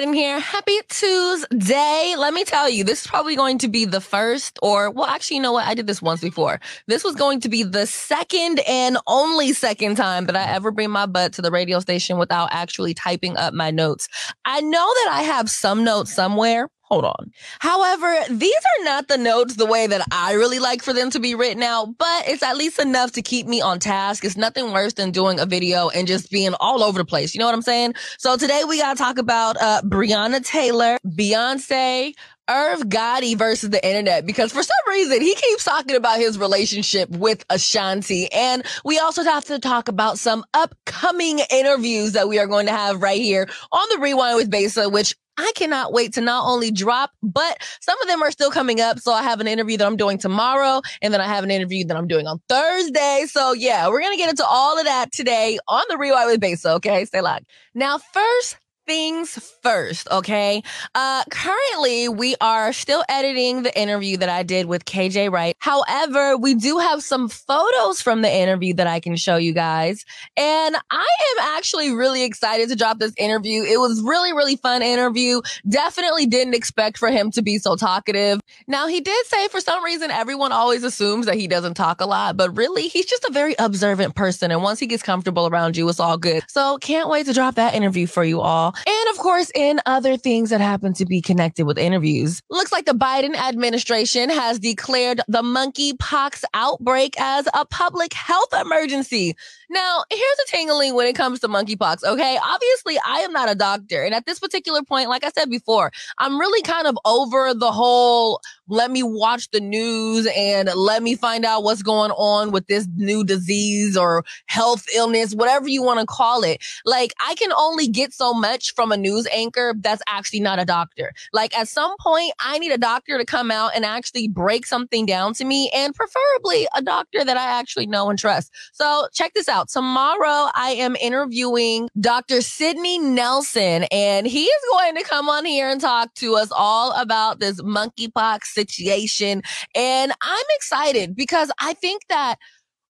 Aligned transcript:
Besa 0.00 0.12
here. 0.12 0.38
Happy 0.40 0.78
Tuesday. 0.88 2.14
Let 2.18 2.34
me 2.34 2.44
tell 2.44 2.68
you, 2.68 2.84
this 2.84 3.02
is 3.02 3.06
probably 3.06 3.34
going 3.34 3.58
to 3.58 3.68
be 3.68 3.86
the 3.86 4.00
first, 4.00 4.58
or, 4.60 4.90
well, 4.90 5.06
actually, 5.06 5.36
you 5.36 5.42
know 5.42 5.52
what? 5.52 5.66
I 5.66 5.74
did 5.74 5.86
this 5.86 6.02
once 6.02 6.20
before. 6.20 6.60
This 6.86 7.02
was 7.02 7.14
going 7.14 7.40
to 7.40 7.48
be 7.48 7.62
the 7.62 7.86
second 7.86 8.60
and 8.68 8.98
only 9.06 9.52
second 9.52 9.96
time 9.96 10.26
that 10.26 10.36
I 10.36 10.52
ever 10.52 10.70
bring 10.70 10.90
my 10.90 11.06
butt 11.06 11.32
to 11.34 11.42
the 11.42 11.50
radio 11.50 11.80
station 11.80 12.18
without 12.18 12.50
actually 12.52 12.92
typing 12.92 13.36
up 13.36 13.54
my 13.54 13.70
notes. 13.70 14.08
I 14.44 14.60
know 14.60 14.86
that 14.94 15.08
I 15.12 15.22
have 15.22 15.50
some 15.50 15.82
notes 15.82 16.12
somewhere. 16.12 16.68
Hold 16.88 17.04
on. 17.04 17.32
However, 17.58 18.14
these 18.30 18.54
are 18.54 18.84
not 18.84 19.08
the 19.08 19.18
notes 19.18 19.56
the 19.56 19.66
way 19.66 19.88
that 19.88 20.06
I 20.12 20.34
really 20.34 20.60
like 20.60 20.82
for 20.82 20.92
them 20.92 21.10
to 21.10 21.18
be 21.18 21.34
written 21.34 21.64
out, 21.64 21.98
but 21.98 22.28
it's 22.28 22.44
at 22.44 22.56
least 22.56 22.78
enough 22.78 23.10
to 23.12 23.22
keep 23.22 23.48
me 23.48 23.60
on 23.60 23.80
task. 23.80 24.24
It's 24.24 24.36
nothing 24.36 24.72
worse 24.72 24.92
than 24.92 25.10
doing 25.10 25.40
a 25.40 25.46
video 25.46 25.88
and 25.88 26.06
just 26.06 26.30
being 26.30 26.54
all 26.60 26.84
over 26.84 26.98
the 26.98 27.04
place. 27.04 27.34
You 27.34 27.40
know 27.40 27.46
what 27.46 27.56
I'm 27.56 27.62
saying? 27.62 27.94
So 28.18 28.36
today 28.36 28.62
we 28.68 28.78
got 28.78 28.96
to 28.96 29.02
talk 29.02 29.18
about 29.18 29.56
uh, 29.60 29.82
Breonna 29.82 30.44
Taylor, 30.44 30.98
Beyonce, 31.04 32.14
Irv 32.48 32.82
Gotti 32.82 33.36
versus 33.36 33.70
the 33.70 33.84
internet 33.84 34.24
because 34.24 34.52
for 34.52 34.62
some 34.62 34.76
reason 34.88 35.20
he 35.20 35.34
keeps 35.34 35.64
talking 35.64 35.96
about 35.96 36.18
his 36.18 36.38
relationship 36.38 37.10
with 37.10 37.44
Ashanti. 37.50 38.30
And 38.32 38.64
we 38.84 39.00
also 39.00 39.24
have 39.24 39.44
to 39.46 39.58
talk 39.58 39.88
about 39.88 40.18
some 40.20 40.44
upcoming 40.54 41.40
interviews 41.50 42.12
that 42.12 42.28
we 42.28 42.38
are 42.38 42.46
going 42.46 42.66
to 42.66 42.72
have 42.72 43.02
right 43.02 43.20
here 43.20 43.48
on 43.72 43.88
the 43.92 43.98
Rewind 43.98 44.36
with 44.36 44.50
Besa, 44.50 44.88
which 44.88 45.16
I 45.38 45.52
cannot 45.54 45.92
wait 45.92 46.14
to 46.14 46.20
not 46.20 46.46
only 46.46 46.70
drop, 46.70 47.10
but 47.22 47.58
some 47.80 48.00
of 48.00 48.08
them 48.08 48.22
are 48.22 48.30
still 48.30 48.50
coming 48.50 48.80
up. 48.80 48.98
So 48.98 49.12
I 49.12 49.22
have 49.22 49.40
an 49.40 49.46
interview 49.46 49.76
that 49.78 49.86
I'm 49.86 49.96
doing 49.96 50.18
tomorrow, 50.18 50.82
and 51.02 51.12
then 51.12 51.20
I 51.20 51.26
have 51.26 51.44
an 51.44 51.50
interview 51.50 51.84
that 51.86 51.96
I'm 51.96 52.08
doing 52.08 52.26
on 52.26 52.40
Thursday. 52.48 53.24
So 53.28 53.52
yeah, 53.52 53.88
we're 53.88 54.00
gonna 54.00 54.16
get 54.16 54.30
into 54.30 54.46
all 54.46 54.78
of 54.78 54.84
that 54.84 55.12
today 55.12 55.58
on 55.68 55.82
the 55.88 55.98
Rewind 55.98 56.30
with 56.30 56.40
Besa. 56.40 56.72
Okay, 56.74 57.04
stay 57.04 57.20
locked. 57.20 57.46
Now, 57.74 57.98
first 57.98 58.56
things 58.86 59.38
first, 59.62 60.08
okay? 60.10 60.62
Uh, 60.94 61.24
currently, 61.30 62.08
we 62.08 62.36
are 62.40 62.72
still 62.72 63.04
editing 63.08 63.62
the 63.62 63.78
interview 63.78 64.16
that 64.18 64.28
I 64.28 64.42
did 64.42 64.66
with 64.66 64.84
KJ 64.84 65.30
Wright. 65.30 65.54
However, 65.58 66.36
we 66.36 66.54
do 66.54 66.78
have 66.78 67.02
some 67.02 67.28
photos 67.28 68.00
from 68.00 68.22
the 68.22 68.32
interview 68.32 68.74
that 68.74 68.86
I 68.86 69.00
can 69.00 69.16
show 69.16 69.36
you 69.36 69.52
guys. 69.52 70.04
And 70.36 70.76
I 70.90 71.06
am 71.32 71.56
actually 71.56 71.92
really 71.92 72.22
excited 72.22 72.68
to 72.68 72.76
drop 72.76 72.98
this 72.98 73.12
interview. 73.16 73.64
It 73.64 73.78
was 73.78 74.00
really, 74.02 74.32
really 74.32 74.56
fun 74.56 74.82
interview. 74.82 75.40
Definitely 75.68 76.26
didn't 76.26 76.54
expect 76.54 76.98
for 76.98 77.08
him 77.08 77.30
to 77.32 77.42
be 77.42 77.58
so 77.58 77.76
talkative. 77.76 78.40
Now, 78.68 78.86
he 78.86 79.00
did 79.00 79.26
say 79.26 79.48
for 79.48 79.60
some 79.60 79.82
reason, 79.84 80.10
everyone 80.10 80.52
always 80.52 80.84
assumes 80.84 81.26
that 81.26 81.34
he 81.34 81.48
doesn't 81.48 81.74
talk 81.74 82.00
a 82.00 82.06
lot, 82.06 82.36
but 82.36 82.56
really, 82.56 82.88
he's 82.88 83.06
just 83.06 83.24
a 83.24 83.32
very 83.32 83.56
observant 83.58 84.14
person. 84.14 84.50
And 84.52 84.62
once 84.62 84.78
he 84.78 84.86
gets 84.86 85.02
comfortable 85.02 85.48
around 85.48 85.76
you, 85.76 85.88
it's 85.88 85.98
all 85.98 86.18
good. 86.18 86.44
So 86.48 86.78
can't 86.78 87.08
wait 87.08 87.26
to 87.26 87.32
drop 87.32 87.56
that 87.56 87.74
interview 87.74 88.06
for 88.06 88.22
you 88.24 88.40
all. 88.40 88.75
And 88.86 89.10
of 89.10 89.18
course, 89.18 89.50
in 89.54 89.80
other 89.86 90.16
things 90.16 90.50
that 90.50 90.60
happen 90.60 90.92
to 90.94 91.06
be 91.06 91.20
connected 91.20 91.66
with 91.66 91.78
interviews, 91.78 92.42
looks 92.50 92.72
like 92.72 92.84
the 92.84 92.92
Biden 92.92 93.34
administration 93.36 94.30
has 94.30 94.58
declared 94.58 95.20
the 95.28 95.42
monkeypox 95.42 96.44
outbreak 96.54 97.14
as 97.18 97.48
a 97.54 97.64
public 97.64 98.12
health 98.12 98.52
emergency. 98.60 99.36
Now, 99.70 100.04
here's 100.10 100.38
a 100.46 100.50
tingling 100.50 100.94
when 100.94 101.06
it 101.06 101.14
comes 101.14 101.40
to 101.40 101.48
monkeypox, 101.48 102.04
okay? 102.04 102.38
Obviously, 102.44 102.98
I 103.06 103.20
am 103.20 103.32
not 103.32 103.50
a 103.50 103.54
doctor. 103.54 104.02
And 104.04 104.14
at 104.14 104.26
this 104.26 104.38
particular 104.38 104.82
point, 104.82 105.08
like 105.08 105.24
I 105.24 105.30
said 105.30 105.50
before, 105.50 105.92
I'm 106.18 106.38
really 106.38 106.62
kind 106.62 106.86
of 106.86 106.98
over 107.04 107.54
the 107.54 107.72
whole 107.72 108.40
let 108.68 108.90
me 108.90 109.02
watch 109.02 109.50
the 109.50 109.60
news 109.60 110.26
and 110.36 110.68
let 110.74 111.02
me 111.02 111.14
find 111.14 111.44
out 111.44 111.62
what's 111.62 111.82
going 111.82 112.10
on 112.12 112.50
with 112.50 112.66
this 112.66 112.88
new 112.96 113.24
disease 113.24 113.96
or 113.96 114.24
health 114.46 114.86
illness, 114.94 115.34
whatever 115.34 115.68
you 115.68 115.82
want 115.82 116.00
to 116.00 116.06
call 116.06 116.42
it. 116.42 116.62
Like, 116.84 117.14
I 117.24 117.34
can 117.36 117.52
only 117.52 117.88
get 117.88 118.12
so 118.12 118.34
much 118.34 118.74
from 118.74 118.92
a 118.92 118.96
news 118.96 119.26
anchor 119.32 119.74
that's 119.78 120.02
actually 120.08 120.40
not 120.40 120.58
a 120.58 120.64
doctor. 120.64 121.12
Like, 121.32 121.56
at 121.56 121.68
some 121.68 121.94
point, 122.00 122.32
I 122.40 122.58
need 122.58 122.72
a 122.72 122.78
doctor 122.78 123.18
to 123.18 123.24
come 123.24 123.50
out 123.50 123.72
and 123.74 123.84
actually 123.84 124.28
break 124.28 124.66
something 124.66 125.06
down 125.06 125.34
to 125.34 125.44
me, 125.44 125.70
and 125.74 125.94
preferably 125.94 126.66
a 126.74 126.82
doctor 126.82 127.24
that 127.24 127.36
I 127.36 127.58
actually 127.58 127.86
know 127.86 128.10
and 128.10 128.18
trust. 128.18 128.52
So, 128.72 129.08
check 129.12 129.34
this 129.34 129.48
out. 129.48 129.68
Tomorrow, 129.68 130.50
I 130.54 130.74
am 130.78 130.96
interviewing 130.96 131.88
Dr. 132.00 132.40
Sydney 132.42 132.98
Nelson, 132.98 133.84
and 133.92 134.26
he 134.26 134.44
is 134.44 134.62
going 134.70 134.96
to 134.96 135.04
come 135.04 135.28
on 135.28 135.44
here 135.44 135.68
and 135.68 135.80
talk 135.80 136.12
to 136.14 136.34
us 136.36 136.50
all 136.50 136.92
about 136.92 137.38
this 137.38 137.60
monkeypox 137.62 138.55
situation. 138.56 139.42
And 139.74 140.12
I'm 140.22 140.48
excited 140.56 141.14
because 141.14 141.50
I 141.60 141.74
think 141.74 142.02
that 142.08 142.36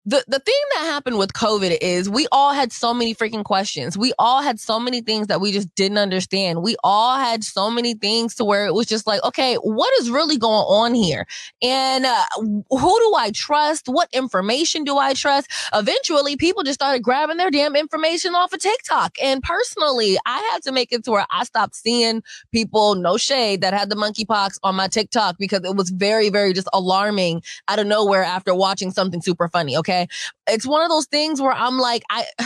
the, 0.06 0.22
the 0.28 0.40
thing 0.40 0.62
that 0.72 0.82
happened 0.82 1.18
with 1.18 1.32
COVID 1.32 1.78
is 1.82 2.10
we 2.10 2.28
all 2.32 2.52
had 2.54 2.74
so 2.74 2.94
many 2.94 3.16
freaking 3.16 3.46
questions. 3.46 3.98
We 3.98 4.12
all 4.20 4.42
had 4.42 4.60
so 4.60 4.78
many 4.78 5.00
things 5.00 5.28
that 5.28 5.40
we 5.40 5.54
just 5.54 5.74
didn't 5.76 5.98
understand. 5.98 6.62
We 6.62 6.76
all 6.84 7.18
had 7.18 7.42
so 7.44 7.70
many 7.72 7.94
things 7.94 8.36
to 8.36 8.44
where 8.44 8.66
it 8.66 8.74
was 8.74 8.88
just 8.88 9.08
like, 9.08 9.24
okay, 9.24 9.56
what 9.56 9.94
is 10.02 10.10
really 10.10 10.38
going 10.38 10.66
on 10.68 10.94
here? 10.94 11.26
And 11.62 12.06
uh, 12.06 12.24
who 12.36 13.00
do 13.00 13.14
I 13.18 13.32
trust? 13.34 13.88
What 13.88 14.10
information 14.12 14.84
do 14.84 14.98
I 14.98 15.14
trust? 15.14 15.50
Eventually, 15.74 16.36
people 16.36 16.64
just 16.64 16.80
started 16.80 17.02
grabbing 17.02 17.38
their 17.38 17.52
damn 17.52 17.76
information 17.76 18.36
off 18.36 18.52
of 18.52 18.60
TikTok. 18.60 19.16
And 19.24 19.42
personally, 19.42 20.18
I 20.26 20.50
had 20.52 20.64
to 20.64 20.74
make 20.74 20.92
it 20.92 21.06
to 21.06 21.12
where 21.12 21.26
I 21.32 21.46
stopped 21.46 21.78
seeing 21.78 22.24
people, 22.52 22.96
no 22.96 23.16
shade, 23.16 23.62
that 23.62 23.74
had 23.74 23.90
the 23.90 23.96
monkeypox 23.96 24.60
on 24.64 24.76
my 24.76 24.90
TikTok 24.90 25.38
because 25.40 25.64
it 25.64 25.78
was 25.78 25.92
very, 25.92 26.30
very 26.30 26.52
just 26.52 26.68
alarming 26.74 27.42
out 27.70 27.80
of 27.80 27.88
nowhere 27.88 28.24
after 28.24 28.54
watching 28.54 28.92
something 28.92 29.22
super 29.22 29.48
funny. 29.48 29.78
Okay. 29.78 29.93
Okay. 29.94 30.08
It's 30.48 30.68
one 30.68 30.82
of 30.82 30.90
those 30.90 31.06
things 31.08 31.42
where 31.42 31.52
I'm 31.52 31.78
like, 31.78 32.04
I, 32.10 32.26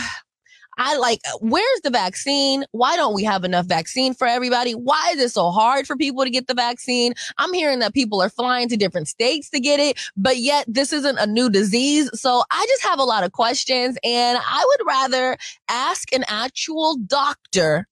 I 0.80 0.96
like, 0.96 1.18
where's 1.40 1.80
the 1.82 1.90
vaccine? 1.90 2.64
Why 2.70 2.94
don't 2.94 3.12
we 3.12 3.24
have 3.24 3.42
enough 3.42 3.66
vaccine 3.66 4.14
for 4.14 4.28
everybody? 4.28 4.72
Why 4.72 5.10
is 5.12 5.20
it 5.20 5.30
so 5.30 5.50
hard 5.50 5.88
for 5.88 5.96
people 5.96 6.22
to 6.22 6.30
get 6.30 6.46
the 6.46 6.54
vaccine? 6.54 7.14
I'm 7.36 7.52
hearing 7.52 7.80
that 7.80 7.94
people 7.94 8.22
are 8.22 8.30
flying 8.30 8.68
to 8.68 8.76
different 8.76 9.08
states 9.08 9.50
to 9.50 9.58
get 9.58 9.80
it, 9.80 9.98
but 10.16 10.36
yet 10.36 10.66
this 10.68 10.92
isn't 10.92 11.18
a 11.18 11.26
new 11.26 11.50
disease. 11.50 12.08
So 12.14 12.44
I 12.52 12.64
just 12.68 12.84
have 12.84 13.00
a 13.00 13.04
lot 13.04 13.24
of 13.24 13.32
questions 13.32 13.98
and 14.04 14.38
I 14.40 14.64
would 14.64 14.86
rather 14.86 15.36
ask 15.68 16.12
an 16.12 16.24
actual 16.28 16.96
doctor 16.96 17.88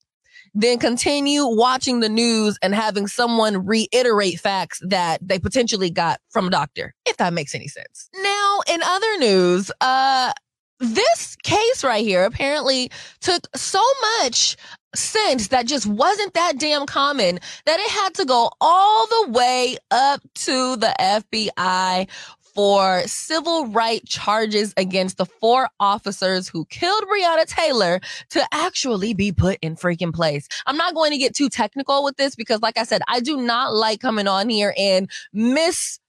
than 0.57 0.79
continue 0.79 1.45
watching 1.45 1.99
the 1.99 2.09
news 2.09 2.57
and 2.63 2.73
having 2.73 3.05
someone 3.05 3.63
reiterate 3.65 4.39
facts 4.39 4.81
that 4.87 5.19
they 5.21 5.37
potentially 5.37 5.91
got 5.91 6.19
from 6.31 6.47
a 6.47 6.49
doctor, 6.49 6.95
if 7.05 7.17
that 7.17 7.31
makes 7.31 7.53
any 7.53 7.67
sense. 7.67 8.09
Now, 8.15 8.59
in 8.67 8.81
other 8.81 9.17
news, 9.19 9.71
uh, 9.81 10.33
this 10.79 11.35
case 11.43 11.83
right 11.83 12.03
here 12.03 12.23
apparently 12.23 12.89
took 13.21 13.47
so 13.55 13.83
much 14.17 14.57
sense 14.95 15.49
that 15.49 15.67
just 15.67 15.85
wasn't 15.85 16.33
that 16.33 16.57
damn 16.57 16.87
common 16.87 17.39
that 17.65 17.79
it 17.79 17.89
had 17.91 18.15
to 18.15 18.25
go 18.25 18.49
all 18.59 19.05
the 19.07 19.31
way 19.31 19.77
up 19.91 20.21
to 20.33 20.75
the 20.77 20.93
FBI 20.99 22.07
for 22.57 23.03
civil 23.05 23.67
right 23.67 24.03
charges 24.07 24.73
against 24.77 25.17
the 25.17 25.27
four 25.27 25.69
officers 25.79 26.49
who 26.49 26.65
killed 26.65 27.03
Breonna 27.03 27.45
Taylor 27.45 27.99
to 28.31 28.43
actually 28.51 29.13
be 29.13 29.31
put 29.31 29.59
in 29.61 29.75
freaking 29.75 30.11
place. 30.11 30.47
I'm 30.65 30.75
not 30.75 30.95
going 30.95 31.11
to 31.11 31.19
get 31.19 31.35
too 31.35 31.49
technical 31.49 32.03
with 32.03 32.17
this 32.17 32.35
because, 32.35 32.63
like 32.63 32.79
I 32.79 32.83
said, 32.83 33.03
I 33.07 33.19
do 33.19 33.37
not 33.37 33.75
like 33.75 33.99
coming 33.99 34.27
on 34.27 34.49
here 34.49 34.73
and 34.75 35.07
miss 35.31 35.99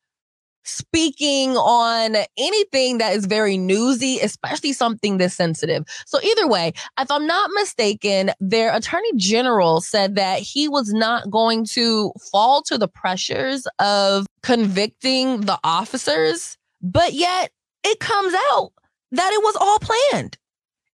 speaking 0.69 1.57
on 1.57 2.17
anything 2.37 2.99
that 2.99 3.15
is 3.15 3.27
very 3.27 3.57
newsy, 3.57 4.21
especially 4.21 4.73
something 4.73 5.19
this 5.19 5.35
sensitive. 5.35 5.85
So 6.07 6.21
either 6.23 6.47
way, 6.47 6.73
if 6.99 7.11
I'm 7.11 7.27
not 7.27 7.51
mistaken, 7.55 8.31
their 8.41 8.75
attorney 8.75 9.13
general 9.17 9.81
said 9.81 10.17
that 10.17 10.41
he 10.41 10.69
was 10.69 10.93
not 10.93 11.31
going 11.31 11.65
to 11.73 12.13
fall 12.31 12.63
to 12.63 12.79
the 12.79 12.89
pressures 12.89 13.67
of 13.79 14.27
convicting 14.43 15.43
the 15.43 15.59
officers, 15.65 16.57
but 16.83 17.13
yet 17.13 17.51
it 17.85 18.01
comes 18.01 18.35
out 18.53 18.73
that 19.13 19.33
it 19.33 19.43
was 19.43 19.57
all 19.57 19.79
planned. 19.79 20.37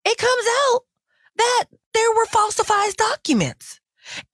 It 0.04 0.18
comes 0.18 0.46
out 0.68 0.80
that 1.36 1.64
there 1.94 2.10
were 2.14 2.26
falsified 2.26 2.94
documents. 2.96 3.80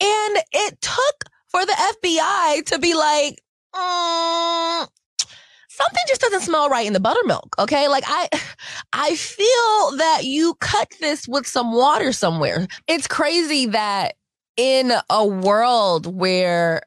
And 0.00 0.38
it 0.52 0.80
took 0.80 1.24
for 1.48 1.64
the 1.64 1.72
FBI 1.72 2.64
to 2.66 2.78
be 2.78 2.94
like, 2.94 3.40
mm, 3.74 4.88
something 5.70 6.02
just 6.08 6.20
doesn't 6.20 6.40
smell 6.42 6.68
right 6.68 6.86
in 6.86 6.92
the 6.92 7.00
buttermilk. 7.00 7.54
Okay. 7.58 7.88
Like 7.88 8.04
I, 8.06 8.28
I 8.92 9.14
feel 9.14 9.96
that 9.98 10.22
you 10.24 10.54
cut 10.60 10.92
this 11.00 11.28
with 11.28 11.46
some 11.46 11.72
water 11.72 12.12
somewhere. 12.12 12.66
It's 12.86 13.06
crazy 13.06 13.66
that 13.66 14.16
in 14.56 14.92
a 15.08 15.26
world 15.26 16.06
where 16.06 16.82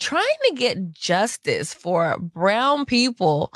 trying 0.00 0.24
to 0.48 0.54
get 0.54 0.92
justice 0.92 1.74
for 1.74 2.18
brown 2.18 2.86
people 2.86 3.52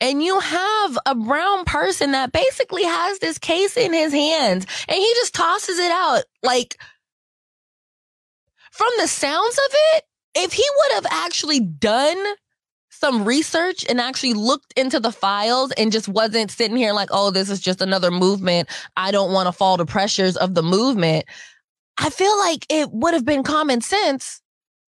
and 0.00 0.22
you 0.22 0.38
have 0.38 0.98
a 1.06 1.14
brown 1.14 1.64
person 1.64 2.12
that 2.12 2.32
basically 2.32 2.84
has 2.84 3.18
this 3.18 3.38
case 3.38 3.76
in 3.76 3.92
his 3.92 4.12
hands 4.12 4.66
and 4.88 4.96
he 4.96 5.14
just 5.14 5.34
tosses 5.34 5.78
it 5.78 5.90
out 5.90 6.22
like 6.42 6.76
from 8.70 8.90
the 8.98 9.08
sounds 9.08 9.58
of 9.58 9.74
it 9.94 10.04
if 10.36 10.52
he 10.52 10.64
would 10.76 10.92
have 10.94 11.06
actually 11.10 11.60
done 11.60 12.36
some 12.96 13.24
research 13.24 13.84
and 13.88 14.00
actually 14.00 14.32
looked 14.32 14.72
into 14.76 14.98
the 14.98 15.12
files 15.12 15.72
and 15.72 15.92
just 15.92 16.08
wasn't 16.08 16.50
sitting 16.50 16.76
here 16.76 16.92
like 16.92 17.08
oh 17.12 17.30
this 17.30 17.50
is 17.50 17.60
just 17.60 17.80
another 17.80 18.10
movement 18.10 18.68
i 18.96 19.10
don't 19.10 19.32
want 19.32 19.46
to 19.46 19.52
fall 19.52 19.76
to 19.76 19.84
pressures 19.84 20.36
of 20.36 20.54
the 20.54 20.62
movement 20.62 21.24
i 21.98 22.10
feel 22.10 22.36
like 22.38 22.66
it 22.68 22.90
would 22.92 23.14
have 23.14 23.24
been 23.24 23.42
common 23.42 23.80
sense 23.80 24.40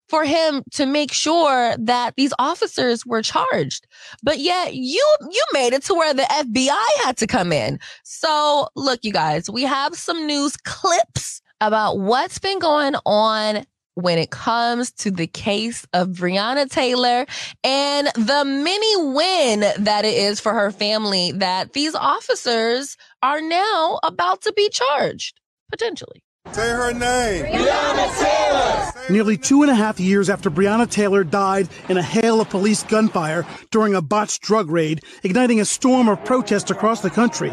for 0.08 0.24
him 0.24 0.64
to 0.72 0.86
make 0.86 1.12
sure 1.12 1.76
that 1.78 2.16
these 2.16 2.34
officers 2.40 3.06
were 3.06 3.22
charged. 3.22 3.86
But 4.24 4.40
yet 4.40 4.74
you 4.74 5.06
you 5.30 5.44
made 5.54 5.74
it 5.74 5.84
to 5.86 5.94
where 5.94 6.14
the 6.14 6.24
FBI 6.24 7.04
had 7.04 7.18
to 7.18 7.28
come 7.28 7.52
in. 7.52 7.80
So, 8.04 8.70
look 8.76 9.02
you 9.04 9.12
guys, 9.12 9.50
we 9.50 9.64
have 9.64 9.96
some 9.96 10.26
news 10.26 10.56
clips 10.58 11.42
about 11.60 12.00
what's 12.00 12.40
been 12.40 12.60
going 12.60 12.96
on 13.06 13.66
when 13.98 14.20
it 14.20 14.30
comes 14.30 14.92
to 14.92 15.10
the 15.10 15.26
case 15.26 15.88
of 15.92 16.10
Breonna 16.10 16.70
Taylor 16.70 17.26
and 17.64 18.08
the 18.14 18.46
mini 18.46 18.96
win 19.12 19.62
that 19.84 20.06
it 20.06 20.14
is 20.14 20.40
for 20.40 20.54
her 20.54 20.70
family 20.70 21.32
that 21.32 21.74
these 21.74 21.96
officers 21.96 22.96
are 23.24 23.42
now 23.42 24.00
about 24.04 24.44
to 24.44 24.54
be 24.54 24.70
charged 24.70 25.40
potentially. 25.72 26.24
Say 26.52 26.70
her 26.70 26.94
name. 26.94 27.46
Breonna 27.46 28.20
Taylor. 28.20 29.08
Nearly 29.10 29.36
two 29.36 29.64
and 29.64 29.72
a 29.72 29.76
half 29.76 30.00
years 30.00 30.30
after 30.30 30.52
Breonna 30.52 30.90
Taylor 30.90 31.24
died 31.24 31.68
in 31.90 31.98
a 31.98 32.04
hail 32.04 32.40
of 32.40 32.50
police 32.52 32.84
gunfire 32.84 33.48
during 33.72 33.96
a 33.96 34.02
botched 34.02 34.44
drug 34.44 34.70
raid, 34.70 35.02
igniting 35.24 35.60
a 35.60 35.66
storm 35.66 36.08
of 36.08 36.24
protest 36.24 36.70
across 36.70 37.02
the 37.02 37.10
country. 37.10 37.50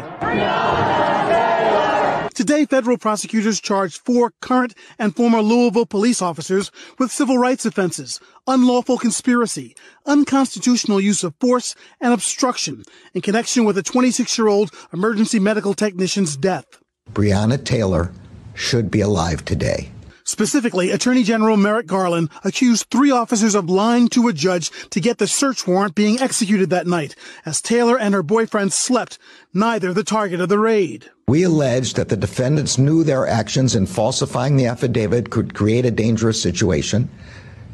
Today, 2.35 2.65
federal 2.65 2.97
prosecutors 2.97 3.61
charged 3.61 4.01
four 4.03 4.33
current 4.41 4.73
and 4.99 5.15
former 5.15 5.41
Louisville 5.41 5.85
police 5.85 6.21
officers 6.21 6.69
with 6.99 7.09
civil 7.09 7.37
rights 7.37 7.65
offenses, 7.65 8.19
unlawful 8.45 8.97
conspiracy, 8.97 9.73
unconstitutional 10.05 10.99
use 10.99 11.23
of 11.23 11.33
force, 11.39 11.75
and 12.01 12.11
obstruction 12.11 12.83
in 13.13 13.21
connection 13.21 13.63
with 13.63 13.77
a 13.77 13.83
26 13.83 14.37
year 14.37 14.49
old 14.49 14.69
emergency 14.91 15.39
medical 15.39 15.73
technician's 15.73 16.35
death. 16.35 16.65
Breonna 17.13 17.63
Taylor 17.63 18.11
should 18.53 18.91
be 18.91 18.99
alive 18.99 19.45
today. 19.45 19.91
Specifically, 20.27 20.89
Attorney 20.89 21.21
General 21.21 21.55
Merrick 21.55 21.85
Garland 21.85 22.31
accused 22.43 22.87
three 22.89 23.11
officers 23.11 23.53
of 23.53 23.69
lying 23.69 24.07
to 24.09 24.27
a 24.27 24.33
judge 24.33 24.71
to 24.89 24.99
get 24.99 25.19
the 25.19 25.27
search 25.27 25.67
warrant 25.67 25.93
being 25.93 26.19
executed 26.19 26.71
that 26.71 26.87
night, 26.87 27.15
as 27.45 27.61
Taylor 27.61 27.95
and 27.97 28.15
her 28.15 28.23
boyfriend 28.23 28.73
slept, 28.73 29.19
neither 29.53 29.93
the 29.93 30.03
target 30.03 30.41
of 30.41 30.49
the 30.49 30.57
raid. 30.57 31.11
We 31.27 31.43
allege 31.43 31.93
that 31.93 32.09
the 32.09 32.17
defendants 32.17 32.79
knew 32.79 33.03
their 33.03 33.27
actions 33.27 33.75
in 33.75 33.85
falsifying 33.85 34.57
the 34.57 34.65
affidavit 34.65 35.29
could 35.29 35.53
create 35.53 35.85
a 35.85 35.91
dangerous 35.91 36.41
situation, 36.41 37.07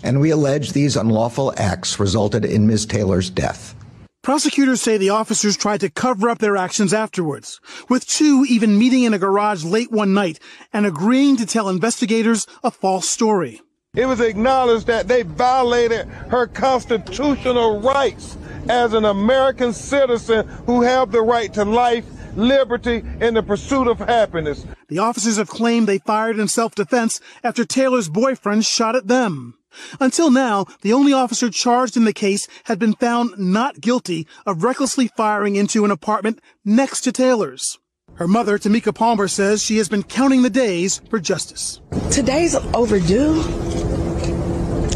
and 0.03 0.19
we 0.19 0.31
allege 0.31 0.73
these 0.73 0.97
unlawful 0.97 1.53
acts 1.55 2.01
resulted 2.01 2.43
in 2.43 2.67
Ms. 2.67 2.85
Taylor's 2.85 3.29
death. 3.29 3.75
Prosecutors 4.23 4.81
say 4.81 4.97
the 4.97 5.09
officers 5.09 5.57
tried 5.57 5.79
to 5.79 5.89
cover 5.89 6.29
up 6.29 6.37
their 6.37 6.55
actions 6.55 6.93
afterwards, 6.93 7.59
with 7.89 8.05
two 8.05 8.45
even 8.47 8.77
meeting 8.77 9.01
in 9.01 9.15
a 9.15 9.17
garage 9.17 9.63
late 9.63 9.91
one 9.91 10.13
night 10.13 10.39
and 10.71 10.85
agreeing 10.85 11.37
to 11.37 11.45
tell 11.47 11.69
investigators 11.69 12.45
a 12.63 12.69
false 12.69 13.09
story. 13.09 13.61
It 13.95 14.05
was 14.05 14.21
acknowledged 14.21 14.85
that 14.85 15.07
they 15.07 15.23
violated 15.23 16.05
her 16.29 16.45
constitutional 16.45 17.81
rights 17.81 18.37
as 18.69 18.93
an 18.93 19.05
American 19.05 19.73
citizen 19.73 20.47
who 20.67 20.83
have 20.83 21.11
the 21.11 21.23
right 21.23 21.51
to 21.55 21.65
life, 21.65 22.05
liberty, 22.35 23.03
and 23.21 23.35
the 23.35 23.41
pursuit 23.41 23.87
of 23.87 23.97
happiness. 23.97 24.67
The 24.87 24.99
officers 24.99 25.37
have 25.37 25.49
claimed 25.49 25.87
they 25.87 25.97
fired 25.97 26.37
in 26.37 26.47
self-defense 26.47 27.21
after 27.43 27.65
Taylor's 27.65 28.07
boyfriend 28.07 28.65
shot 28.65 28.95
at 28.95 29.07
them. 29.07 29.57
Until 29.99 30.31
now, 30.31 30.65
the 30.81 30.93
only 30.93 31.13
officer 31.13 31.49
charged 31.49 31.97
in 31.97 32.03
the 32.03 32.13
case 32.13 32.47
had 32.65 32.79
been 32.79 32.93
found 32.93 33.37
not 33.37 33.81
guilty 33.81 34.27
of 34.45 34.63
recklessly 34.63 35.07
firing 35.07 35.55
into 35.55 35.85
an 35.85 35.91
apartment 35.91 36.39
next 36.63 37.01
to 37.01 37.11
Taylor's. 37.11 37.79
Her 38.15 38.27
mother, 38.27 38.57
Tamika 38.57 38.93
Palmer, 38.93 39.27
says 39.27 39.63
she 39.63 39.77
has 39.77 39.89
been 39.89 40.03
counting 40.03 40.41
the 40.41 40.49
days 40.49 41.01
for 41.09 41.19
justice. 41.19 41.81
Today's 42.11 42.55
overdue, 42.73 43.41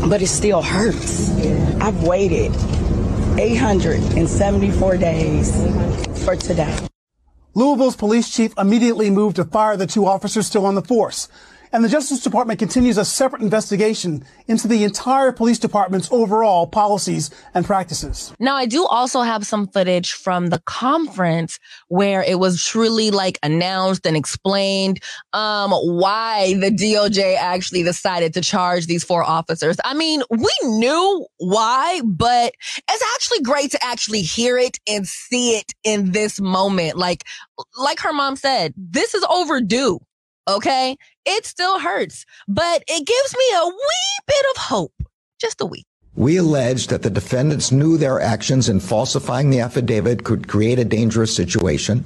but 0.08 0.22
it 0.22 0.28
still 0.28 0.62
hurts. 0.62 1.32
I've 1.82 2.04
waited 2.04 2.52
874 3.40 4.98
days 4.98 5.52
for 6.24 6.36
today. 6.36 6.78
Louisville's 7.54 7.96
police 7.96 8.30
chief 8.30 8.54
immediately 8.58 9.10
moved 9.10 9.38
to 9.38 9.46
fire 9.46 9.78
the 9.78 9.88
two 9.88 10.06
officers 10.06 10.46
still 10.48 10.66
on 10.66 10.76
the 10.76 10.82
force. 10.82 11.30
And 11.76 11.84
the 11.84 11.90
Justice 11.90 12.22
Department 12.22 12.58
continues 12.58 12.98
a 12.98 13.04
separate 13.04 13.42
investigation 13.42 14.24
into 14.48 14.66
the 14.66 14.86
entire 14.86 15.34
police 15.34 15.60
department's 15.60 16.10
overall 16.10 16.68
policies 16.68 17.30
and 17.54 17.66
practices. 17.66 18.34
Now, 18.40 18.56
I 18.56 18.66
do 18.66 18.86
also 18.86 19.24
have 19.24 19.46
some 19.46 19.68
footage 19.68 20.14
from 20.14 20.48
the 20.48 20.60
conference 20.66 21.60
where 21.90 22.24
it 22.24 22.40
was 22.40 22.64
truly 22.64 23.12
like 23.12 23.38
announced 23.44 24.06
and 24.08 24.16
explained 24.16 25.04
um, 25.34 25.72
why 25.72 26.54
the 26.54 26.72
DOJ 26.72 27.36
actually 27.36 27.84
decided 27.84 28.34
to 28.36 28.42
charge 28.42 28.88
these 28.88 29.04
four 29.04 29.22
officers. 29.22 29.76
I 29.84 29.96
mean, 29.96 30.24
we 30.30 30.54
knew 30.64 31.28
why, 31.40 32.00
but 32.06 32.54
it's 32.90 33.04
actually 33.16 33.42
great 33.42 33.72
to 33.72 33.84
actually 33.84 34.22
hear 34.22 34.58
it 34.58 34.78
and 34.88 35.06
see 35.06 35.58
it 35.58 35.74
in 35.84 36.14
this 36.14 36.40
moment. 36.40 36.96
Like, 36.96 37.26
like 37.78 38.00
her 38.00 38.14
mom 38.14 38.38
said, 38.38 38.74
this 38.78 39.14
is 39.14 39.26
overdue. 39.30 40.00
Okay. 40.48 40.96
It 41.26 41.46
still 41.46 41.80
hurts, 41.80 42.26
but 42.48 42.84
it 42.88 43.06
gives 43.06 43.36
me 43.36 43.46
a 43.56 43.66
wee 43.66 44.20
bit 44.28 44.46
of 44.56 44.62
hope. 44.62 44.94
Just 45.40 45.62
a 45.62 45.66
wee. 45.66 45.84
We 46.16 46.38
allege 46.38 46.88
that 46.88 47.02
the 47.02 47.10
defendants 47.10 47.72
knew 47.72 47.98
their 47.98 48.22
actions 48.22 48.70
in 48.70 48.80
falsifying 48.80 49.50
the 49.50 49.60
affidavit 49.60 50.24
could 50.24 50.48
create 50.48 50.80
a 50.80 50.86
dangerous 50.86 51.36
situation, 51.36 52.06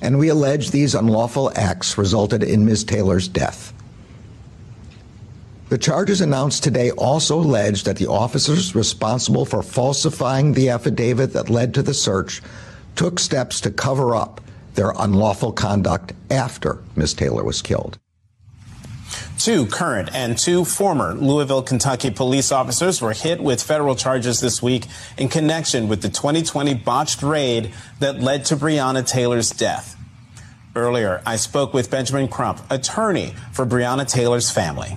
and 0.00 0.18
we 0.18 0.28
allege 0.28 0.70
these 0.70 0.94
unlawful 0.94 1.50
acts 1.56 1.98
resulted 1.98 2.44
in 2.44 2.64
Ms. 2.64 2.84
Taylor's 2.84 3.26
death. 3.26 3.72
The 5.70 5.78
charges 5.78 6.20
announced 6.20 6.62
today 6.62 6.92
also 6.92 7.40
allege 7.40 7.84
that 7.84 7.96
the 7.96 8.06
officers 8.06 8.74
responsible 8.74 9.46
for 9.46 9.62
falsifying 9.62 10.52
the 10.52 10.68
affidavit 10.68 11.32
that 11.32 11.50
led 11.50 11.74
to 11.74 11.82
the 11.82 11.94
search 11.94 12.42
took 12.94 13.18
steps 13.18 13.60
to 13.62 13.70
cover 13.70 14.14
up 14.14 14.40
their 14.74 14.92
unlawful 14.98 15.52
conduct 15.52 16.12
after 16.30 16.82
Ms. 16.96 17.14
Taylor 17.14 17.44
was 17.44 17.62
killed. 17.62 17.98
Two 19.38 19.66
current 19.66 20.08
and 20.14 20.38
two 20.38 20.64
former 20.64 21.14
Louisville, 21.14 21.62
Kentucky 21.62 22.10
police 22.10 22.52
officers 22.52 23.00
were 23.00 23.12
hit 23.12 23.40
with 23.40 23.62
federal 23.62 23.96
charges 23.96 24.40
this 24.40 24.62
week 24.62 24.86
in 25.18 25.28
connection 25.28 25.88
with 25.88 26.00
the 26.00 26.08
2020 26.08 26.74
botched 26.74 27.22
raid 27.22 27.72
that 27.98 28.20
led 28.20 28.44
to 28.46 28.56
Breonna 28.56 29.06
Taylor's 29.06 29.50
death. 29.50 29.96
Earlier, 30.74 31.22
I 31.26 31.36
spoke 31.36 31.74
with 31.74 31.90
Benjamin 31.90 32.28
Crump, 32.28 32.60
attorney 32.70 33.34
for 33.52 33.66
Breonna 33.66 34.08
Taylor's 34.08 34.50
family. 34.50 34.96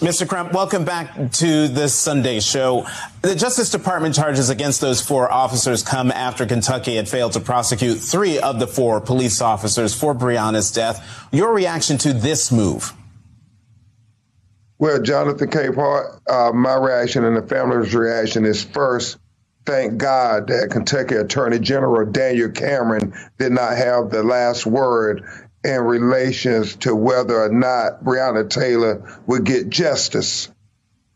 Mr. 0.00 0.28
Crump, 0.28 0.52
welcome 0.52 0.84
back 0.84 1.32
to 1.32 1.66
this 1.66 1.92
Sunday 1.92 2.38
show. 2.38 2.86
The 3.22 3.34
Justice 3.34 3.68
Department 3.68 4.14
charges 4.14 4.48
against 4.48 4.80
those 4.80 5.00
four 5.00 5.28
officers 5.28 5.82
come 5.82 6.12
after 6.12 6.46
Kentucky 6.46 6.94
had 6.94 7.08
failed 7.08 7.32
to 7.32 7.40
prosecute 7.40 7.98
three 7.98 8.38
of 8.38 8.60
the 8.60 8.68
four 8.68 9.00
police 9.00 9.40
officers 9.40 9.98
for 9.98 10.14
Breonna's 10.14 10.70
death. 10.70 11.28
Your 11.32 11.52
reaction 11.52 11.98
to 11.98 12.12
this 12.12 12.52
move? 12.52 12.92
Well, 14.78 15.02
Jonathan 15.02 15.50
Capehart, 15.50 16.20
uh, 16.30 16.52
my 16.52 16.76
reaction 16.76 17.24
and 17.24 17.36
the 17.36 17.42
family's 17.42 17.92
reaction 17.92 18.44
is 18.44 18.62
first, 18.62 19.18
thank 19.66 19.98
God 19.98 20.46
that 20.46 20.68
Kentucky 20.70 21.16
Attorney 21.16 21.58
General 21.58 22.08
Daniel 22.08 22.52
Cameron 22.52 23.14
did 23.36 23.50
not 23.50 23.76
have 23.76 24.10
the 24.10 24.22
last 24.22 24.64
word 24.64 25.24
in 25.64 25.80
relations 25.80 26.76
to 26.76 26.94
whether 26.94 27.42
or 27.42 27.48
not 27.48 28.04
Breonna 28.04 28.48
Taylor 28.48 29.20
would 29.26 29.44
get 29.44 29.68
justice. 29.68 30.48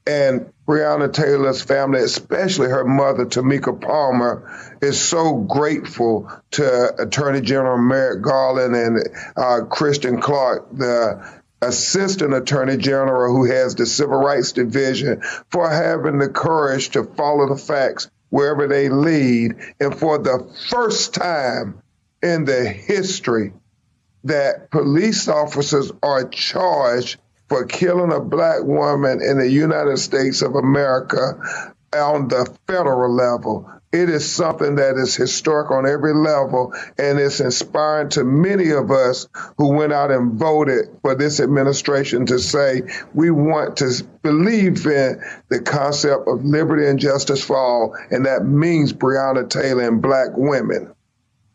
And 0.06 0.52
Breonna 0.66 1.12
Taylor's 1.12 1.62
family, 1.62 2.00
especially 2.00 2.68
her 2.68 2.84
mother, 2.84 3.24
Tamika 3.26 3.80
Palmer, 3.80 4.76
is 4.80 5.00
so 5.00 5.36
grateful 5.36 6.30
to 6.52 7.02
Attorney 7.02 7.40
General 7.40 7.78
Merrick 7.78 8.22
Garland 8.22 8.74
and 8.74 9.08
uh, 9.36 9.60
Kristen 9.66 10.20
Clarke, 10.20 10.76
the 10.76 11.24
Assistant 11.60 12.34
Attorney 12.34 12.76
General 12.76 13.32
who 13.32 13.44
has 13.44 13.76
the 13.76 13.86
Civil 13.86 14.18
Rights 14.18 14.52
Division, 14.52 15.22
for 15.50 15.70
having 15.70 16.18
the 16.18 16.28
courage 16.28 16.90
to 16.90 17.04
follow 17.04 17.48
the 17.48 17.56
facts 17.56 18.10
wherever 18.30 18.66
they 18.66 18.88
lead. 18.88 19.54
And 19.78 19.96
for 19.96 20.18
the 20.18 20.52
first 20.68 21.14
time 21.14 21.80
in 22.20 22.44
the 22.44 22.64
history 22.64 23.52
that 24.24 24.70
police 24.70 25.28
officers 25.28 25.92
are 26.02 26.28
charged 26.28 27.18
for 27.48 27.66
killing 27.66 28.12
a 28.12 28.20
black 28.20 28.62
woman 28.62 29.20
in 29.20 29.38
the 29.38 29.50
United 29.50 29.98
States 29.98 30.42
of 30.42 30.54
America 30.54 31.74
on 31.92 32.28
the 32.28 32.46
federal 32.66 33.12
level. 33.12 33.70
it 33.92 34.08
is 34.08 34.26
something 34.26 34.76
that 34.76 34.96
is 34.96 35.14
historic 35.14 35.70
on 35.70 35.86
every 35.86 36.14
level, 36.14 36.72
and 36.96 37.18
it's 37.18 37.40
inspiring 37.40 38.08
to 38.08 38.24
many 38.24 38.70
of 38.70 38.90
us 38.90 39.28
who 39.58 39.74
went 39.74 39.92
out 39.92 40.10
and 40.10 40.32
voted 40.38 40.86
for 41.02 41.14
this 41.14 41.40
administration 41.40 42.24
to 42.24 42.38
say 42.38 42.82
we 43.12 43.30
want 43.30 43.76
to 43.76 44.02
believe 44.22 44.86
in 44.86 45.20
the 45.50 45.60
concept 45.60 46.26
of 46.26 46.42
liberty 46.42 46.86
and 46.86 46.98
justice 46.98 47.44
for 47.44 47.56
all, 47.58 47.94
and 48.10 48.24
that 48.24 48.46
means 48.46 48.94
Breonna 48.94 49.46
Taylor 49.46 49.86
and 49.86 50.00
black 50.00 50.30
women. 50.34 50.94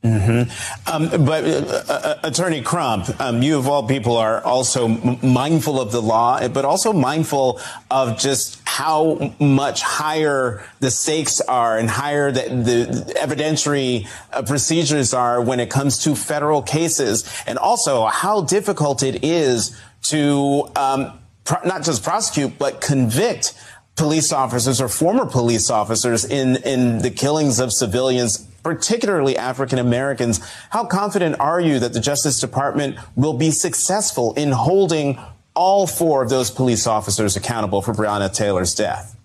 Mm-hmm. 0.03 0.93
Um, 0.93 1.25
but 1.25 1.43
uh, 1.43 1.83
uh, 1.89 2.19
Attorney 2.23 2.61
Crump, 2.61 3.19
um, 3.19 3.41
you 3.41 3.57
of 3.57 3.67
all 3.67 3.87
people 3.87 4.15
are 4.15 4.43
also 4.43 4.87
m- 4.87 5.17
mindful 5.23 5.81
of 5.81 5.91
the 5.91 6.01
law, 6.01 6.47
but 6.47 6.65
also 6.65 6.93
mindful 6.93 7.59
of 7.89 8.17
just 8.17 8.61
how 8.63 9.33
much 9.39 9.81
higher 9.81 10.63
the 10.79 10.91
stakes 10.91 11.41
are 11.41 11.77
and 11.77 11.89
higher 11.89 12.31
the, 12.31 12.41
the 12.41 13.13
evidentiary 13.17 14.07
uh, 14.31 14.43
procedures 14.43 15.13
are 15.13 15.41
when 15.41 15.59
it 15.59 15.69
comes 15.69 16.03
to 16.03 16.15
federal 16.15 16.61
cases, 16.61 17.27
and 17.47 17.57
also 17.57 18.05
how 18.05 18.41
difficult 18.41 19.01
it 19.01 19.23
is 19.23 19.75
to 20.03 20.69
um, 20.75 21.19
not 21.65 21.83
just 21.83 22.03
prosecute 22.03 22.57
but 22.59 22.81
convict 22.81 23.55
police 23.95 24.31
officers 24.31 24.79
or 24.79 24.87
former 24.87 25.25
police 25.25 25.69
officers 25.71 26.23
in, 26.23 26.57
in 26.57 26.99
the 26.99 27.09
killings 27.09 27.59
of 27.59 27.73
civilians, 27.73 28.46
particularly 28.67 29.37
African 29.37 29.79
Americans. 29.79 30.41
How 30.71 30.83
confident 30.83 31.39
are 31.39 31.61
you 31.61 31.79
that 31.79 31.93
the 31.93 32.01
Justice 32.01 32.41
Department 32.41 32.97
will 33.15 33.37
be 33.37 33.49
successful 33.49 34.33
in 34.33 34.51
holding 34.51 35.17
all 35.55 35.87
four 35.87 36.21
of 36.21 36.29
those 36.29 36.51
police 36.51 36.85
officers 36.85 37.37
accountable 37.37 37.81
for 37.81 37.93
Breonna 37.93 38.31
Taylor's 38.33 38.75
death? 38.75 39.15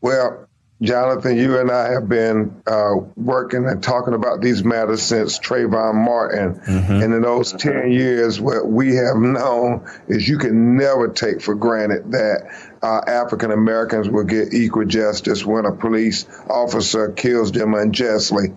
Well, 0.00 0.48
Jonathan, 0.80 1.36
you 1.36 1.58
and 1.58 1.70
I 1.70 1.92
have 1.92 2.08
been 2.08 2.62
uh, 2.66 2.94
working 3.16 3.66
and 3.66 3.82
talking 3.82 4.14
about 4.14 4.40
these 4.40 4.64
matters 4.64 5.02
since 5.02 5.38
Trayvon 5.38 5.94
Martin. 5.94 6.54
Mm-hmm. 6.54 6.92
And 6.92 7.14
in 7.14 7.20
those 7.20 7.52
10 7.52 7.92
years, 7.92 8.40
what 8.40 8.66
we 8.66 8.96
have 8.96 9.16
known 9.16 9.86
is 10.08 10.26
you 10.26 10.38
can 10.38 10.78
never 10.78 11.08
take 11.08 11.42
for 11.42 11.54
granted 11.54 12.12
that 12.12 12.73
uh, 12.84 13.00
African 13.06 13.50
Americans 13.50 14.10
will 14.10 14.24
get 14.24 14.52
equal 14.52 14.84
justice 14.84 15.44
when 15.44 15.64
a 15.64 15.72
police 15.72 16.26
officer 16.50 17.12
kills 17.12 17.50
them 17.50 17.72
unjustly. 17.72 18.48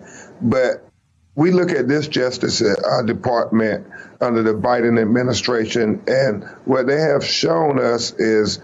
But 0.42 0.86
we 1.34 1.50
look 1.50 1.70
at 1.70 1.88
this 1.88 2.08
Justice 2.08 2.60
uh, 2.60 3.02
Department 3.06 3.86
under 4.20 4.42
the 4.42 4.52
Biden 4.52 5.00
administration, 5.00 6.02
and 6.06 6.44
what 6.66 6.86
they 6.86 7.00
have 7.00 7.24
shown 7.24 7.80
us 7.80 8.12
is 8.12 8.60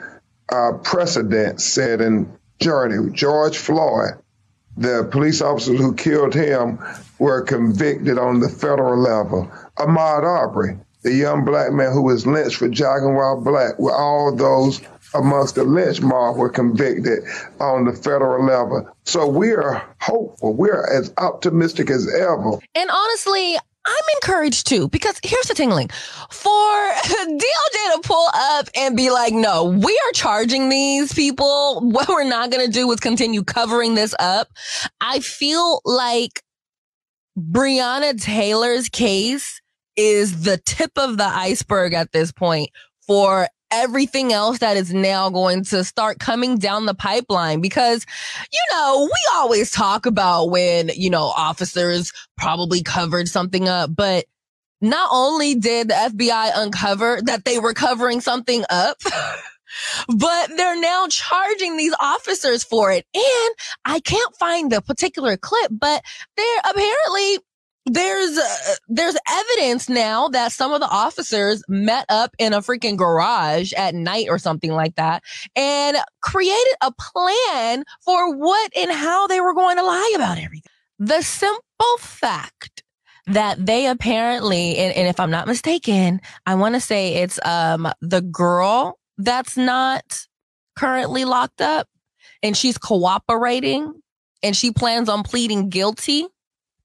uh, 0.52 0.72
precedent 0.82 1.62
setting 1.62 2.36
journey. 2.60 3.10
George 3.12 3.56
Floyd, 3.56 4.18
the 4.76 5.08
police 5.10 5.40
officers 5.40 5.78
who 5.78 5.94
killed 5.94 6.34
him 6.34 6.78
were 7.18 7.40
convicted 7.40 8.18
on 8.18 8.40
the 8.40 8.50
federal 8.50 8.98
level. 8.98 9.50
Ahmaud 9.78 10.24
Arbery, 10.24 10.78
the 11.02 11.14
young 11.14 11.46
black 11.46 11.72
man 11.72 11.92
who 11.92 12.02
was 12.02 12.26
lynched 12.26 12.56
for 12.56 12.68
jogging 12.68 13.14
while 13.14 13.40
black, 13.40 13.78
were 13.78 13.94
all 13.94 14.34
those 14.34 14.82
amongst 15.14 15.54
the 15.54 15.64
lynch 15.64 16.00
mob 16.00 16.36
were 16.36 16.50
convicted 16.50 17.20
on 17.60 17.84
the 17.84 17.92
federal 17.92 18.44
level. 18.44 18.88
So 19.04 19.26
we 19.26 19.52
are 19.52 19.94
hopeful. 20.00 20.54
We're 20.54 20.86
as 20.92 21.12
optimistic 21.18 21.90
as 21.90 22.12
ever. 22.12 22.58
And 22.74 22.90
honestly, 22.90 23.56
I'm 23.86 24.04
encouraged 24.16 24.66
too 24.66 24.88
because 24.88 25.20
here's 25.22 25.46
the 25.46 25.54
tingling 25.54 25.88
for 26.30 26.50
DOJ 27.04 27.94
to 27.94 28.00
pull 28.02 28.28
up 28.34 28.68
and 28.74 28.96
be 28.96 29.10
like, 29.10 29.34
no, 29.34 29.64
we 29.64 29.92
are 29.92 30.12
charging 30.12 30.68
these 30.68 31.12
people. 31.12 31.80
What 31.80 32.08
we're 32.08 32.24
not 32.24 32.50
going 32.50 32.66
to 32.66 32.72
do 32.72 32.90
is 32.92 33.00
continue 33.00 33.44
covering 33.44 33.94
this 33.94 34.14
up. 34.18 34.48
I 35.00 35.20
feel 35.20 35.80
like 35.84 36.42
Breonna 37.38 38.20
Taylor's 38.20 38.88
case 38.88 39.60
is 39.96 40.42
the 40.42 40.56
tip 40.56 40.92
of 40.96 41.18
the 41.18 41.26
iceberg 41.26 41.92
at 41.92 42.12
this 42.12 42.32
point 42.32 42.70
for 43.06 43.48
everything 43.74 44.32
else 44.32 44.58
that 44.58 44.76
is 44.76 44.92
now 44.92 45.30
going 45.30 45.64
to 45.64 45.84
start 45.84 46.18
coming 46.18 46.58
down 46.58 46.86
the 46.86 46.94
pipeline 46.94 47.60
because, 47.60 48.06
you 48.52 48.60
know, 48.72 49.04
we 49.04 49.28
always 49.34 49.70
talk 49.70 50.06
about 50.06 50.50
when, 50.50 50.90
you 50.94 51.10
know, 51.10 51.24
officers 51.24 52.12
probably 52.36 52.82
covered 52.82 53.28
something 53.28 53.68
up, 53.68 53.94
but 53.94 54.24
not 54.80 55.08
only 55.12 55.54
did 55.54 55.88
the 55.88 55.94
FBI 55.94 56.52
uncover 56.54 57.20
that 57.24 57.44
they 57.44 57.58
were 57.58 57.74
covering 57.74 58.20
something 58.20 58.64
up, 58.70 58.98
but 60.08 60.50
they're 60.56 60.80
now 60.80 61.06
charging 61.08 61.76
these 61.76 61.94
officers 62.00 62.62
for 62.64 62.92
it. 62.92 63.06
And 63.14 63.54
I 63.84 64.00
can't 64.00 64.36
find 64.36 64.70
the 64.70 64.80
particular 64.80 65.36
clip, 65.36 65.70
but 65.72 66.02
they're 66.36 66.60
apparently 66.70 67.38
there's 67.86 68.38
uh, 68.38 68.74
there's 68.88 69.16
evidence 69.28 69.88
now 69.88 70.28
that 70.28 70.52
some 70.52 70.72
of 70.72 70.80
the 70.80 70.88
officers 70.88 71.62
met 71.68 72.06
up 72.08 72.34
in 72.38 72.52
a 72.52 72.60
freaking 72.60 72.96
garage 72.96 73.72
at 73.74 73.94
night 73.94 74.26
or 74.30 74.38
something 74.38 74.72
like 74.72 74.94
that 74.94 75.22
and 75.54 75.96
created 76.22 76.74
a 76.80 76.92
plan 76.92 77.84
for 78.04 78.36
what 78.36 78.72
and 78.76 78.90
how 78.90 79.26
they 79.26 79.40
were 79.40 79.54
going 79.54 79.76
to 79.76 79.82
lie 79.82 80.12
about 80.16 80.38
everything. 80.38 80.70
The 80.98 81.20
simple 81.22 81.60
fact 81.98 82.82
that 83.26 83.64
they 83.64 83.86
apparently 83.86 84.76
and, 84.76 84.96
and 84.96 85.08
if 85.08 85.20
I'm 85.20 85.30
not 85.30 85.46
mistaken, 85.46 86.20
I 86.46 86.54
want 86.54 86.74
to 86.76 86.80
say 86.80 87.16
it's 87.16 87.38
um 87.44 87.88
the 88.00 88.22
girl 88.22 88.98
that's 89.18 89.56
not 89.56 90.26
currently 90.76 91.24
locked 91.24 91.60
up 91.60 91.86
and 92.42 92.56
she's 92.56 92.78
cooperating 92.78 93.92
and 94.42 94.56
she 94.56 94.72
plans 94.72 95.08
on 95.08 95.22
pleading 95.22 95.68
guilty 95.68 96.26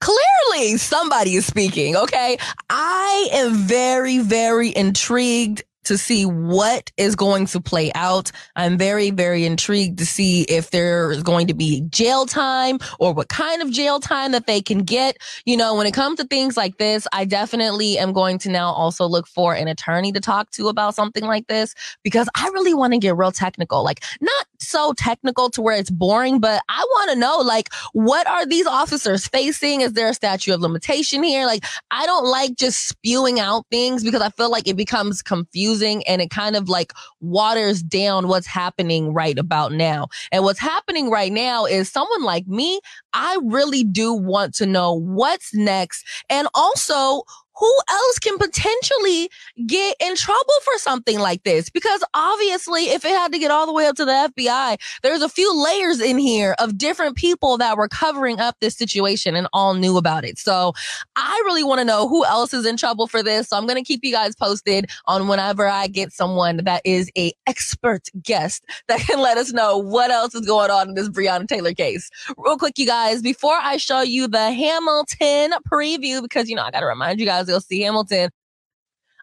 clearly 0.02 0.78
somebody 0.78 1.36
is 1.36 1.46
speaking. 1.46 1.96
Okay. 1.96 2.38
I 2.70 3.30
am 3.34 3.54
very, 3.54 4.20
very 4.20 4.76
intrigued 4.76 5.64
to 5.90 5.98
see 5.98 6.24
what 6.24 6.92
is 6.98 7.16
going 7.16 7.48
to 7.48 7.60
play 7.60 7.92
out. 7.96 8.32
I'm 8.56 8.78
very, 8.78 9.10
very 9.10 9.44
intrigued 9.46 9.98
to 9.98 10.06
see 10.06 10.44
if 10.44 10.70
there's 10.70 11.24
going 11.24 11.48
to 11.48 11.56
be 11.56 11.82
jail 11.90 12.28
time 12.28 12.78
or 13.00 13.12
what 13.12 13.28
kind 13.28 13.64
of 13.64 13.72
jail 13.72 14.00
time 14.00 14.34
that 14.34 14.46
they 14.46 14.62
can 14.62 14.84
get. 14.84 15.18
You 15.46 15.58
know, 15.58 15.74
when 15.74 15.88
it 15.88 15.96
comes 15.96 16.20
to 16.20 16.28
things 16.28 16.56
like 16.56 16.78
this, 16.78 17.08
I 17.12 17.26
definitely 17.26 17.98
am 17.98 18.14
going 18.14 18.38
to 18.40 18.52
now 18.52 18.72
also 18.72 19.08
look 19.08 19.28
for 19.28 19.56
an 19.56 19.68
attorney 19.68 20.12
to 20.12 20.20
talk 20.20 20.52
to 20.52 20.68
about 20.68 20.94
something 20.94 21.24
like 21.24 21.48
this 21.48 21.74
because 22.04 22.30
I 22.36 22.50
really 22.50 22.76
want 22.76 22.94
to 22.94 23.00
get 23.00 23.18
real 23.18 23.32
technical. 23.32 23.84
Like, 23.84 24.04
not 24.22 24.46
so 24.62 24.94
technical 24.94 25.50
to 25.52 25.62
where 25.62 25.78
it's 25.78 25.90
boring, 25.90 26.40
but 26.40 26.62
I 26.70 26.86
want 26.92 27.12
to 27.12 27.20
know, 27.20 27.38
like, 27.40 27.74
what 27.94 28.28
are 28.28 28.46
these 28.46 28.68
officers 28.68 29.28
facing? 29.28 29.82
Is 29.82 29.94
there 29.94 30.10
a 30.10 30.14
statute 30.14 30.54
of 30.54 30.62
limitation 30.62 31.24
here? 31.24 31.46
Like, 31.46 31.66
I 31.92 32.06
don't 32.06 32.26
like 32.26 32.56
just 32.56 32.88
spewing 32.88 33.40
out 33.40 33.66
things 33.72 34.04
because 34.04 34.22
I 34.22 34.30
feel 34.30 34.52
like 34.52 34.68
it 34.68 34.76
becomes 34.76 35.22
confusing 35.22 35.50
confusing 35.70 36.04
and 36.08 36.22
it 36.22 36.30
kind 36.30 36.56
of 36.56 36.70
like 36.70 36.94
waters 37.22 37.82
down 37.82 38.28
what's 38.28 38.48
happening 38.48 39.14
right 39.14 39.38
about 39.38 39.72
now. 39.72 40.08
And 40.32 40.44
what's 40.44 40.60
happening 40.60 41.10
right 41.10 41.32
now 41.32 41.66
is 41.66 41.92
someone 41.92 42.24
like 42.24 42.48
me, 42.48 42.80
I 43.14 43.38
really 43.44 43.84
do 43.84 44.14
want 44.14 44.54
to 44.56 44.66
know 44.66 44.94
what's 44.94 45.54
next 45.54 46.06
and 46.30 46.48
also 46.54 47.24
who 47.60 47.74
else 47.90 48.20
can 48.20 48.38
potentially 48.38 49.30
get 49.68 49.96
in 50.00 50.16
trouble 50.16 50.54
for 50.64 50.78
something 50.78 51.20
like 51.20 51.44
this? 51.44 51.70
Because 51.70 52.04
obviously, 52.14 52.86
if 52.86 53.04
it 53.04 53.10
had 53.10 53.34
to 53.34 53.40
get 53.40 53.52
all 53.52 53.66
the 53.66 53.74
way 53.74 53.86
up 53.86 53.96
to 53.98 54.06
the 54.06 54.32
FBI, 54.36 54.78
there's 55.04 55.22
a 55.22 55.30
few 55.30 55.64
layers 55.64 56.00
in 56.00 56.18
here 56.18 56.56
of 56.60 56.78
different 56.78 57.18
people 57.18 57.58
that 57.58 57.76
were 57.76 57.90
covering 57.90 58.40
up 58.40 58.56
this 58.62 58.78
situation 58.78 59.36
and 59.36 59.48
all 59.52 59.74
knew 59.74 59.98
about 59.98 60.24
it. 60.24 60.38
So 60.38 60.74
I 61.18 61.42
really 61.46 61.64
want 61.64 61.80
to 61.80 61.86
know 61.86 62.08
who 62.08 62.24
else 62.26 62.54
is 62.54 62.66
in 62.66 62.78
trouble 62.78 63.08
for 63.08 63.22
this. 63.22 63.50
So 63.50 63.58
I'm 63.58 63.68
going 63.68 63.82
to 63.82 63.86
keep 63.86 64.00
you 64.04 64.14
guys 64.14 64.36
posted 64.36 64.90
on 65.06 65.28
whenever 65.28 65.68
I 65.68 65.88
get 65.88 66.14
someone 66.14 66.58
that 66.64 66.82
is 66.86 67.12
a 67.18 67.34
expert 67.46 68.08
guest 68.24 68.64
that 68.88 69.02
can 69.02 69.20
let 69.20 69.38
us 69.38 69.52
know 69.52 69.78
what 69.78 70.12
else 70.12 70.34
is 70.34 70.46
going 70.46 70.72
on 70.72 70.90
in 70.90 70.96
this 70.96 71.10
Breonna 71.10 71.48
Taylor 71.48 71.74
case. 71.74 72.10
Real 72.38 72.58
quick, 72.58 72.78
you 72.78 72.86
guys, 72.86 73.22
before 73.22 73.58
I 73.62 73.76
show 73.78 74.02
you 74.02 74.28
the 74.28 74.52
Hamilton 74.52 75.52
preview, 75.70 76.22
because, 76.22 76.50
you 76.50 76.56
know, 76.56 76.64
I 76.64 76.72
got 76.72 76.80
to 76.82 76.86
remind 76.86 77.20
you 77.20 77.26
guys 77.26 77.49
You'll 77.50 77.62
see 77.62 77.82
Hamilton. 77.82 78.30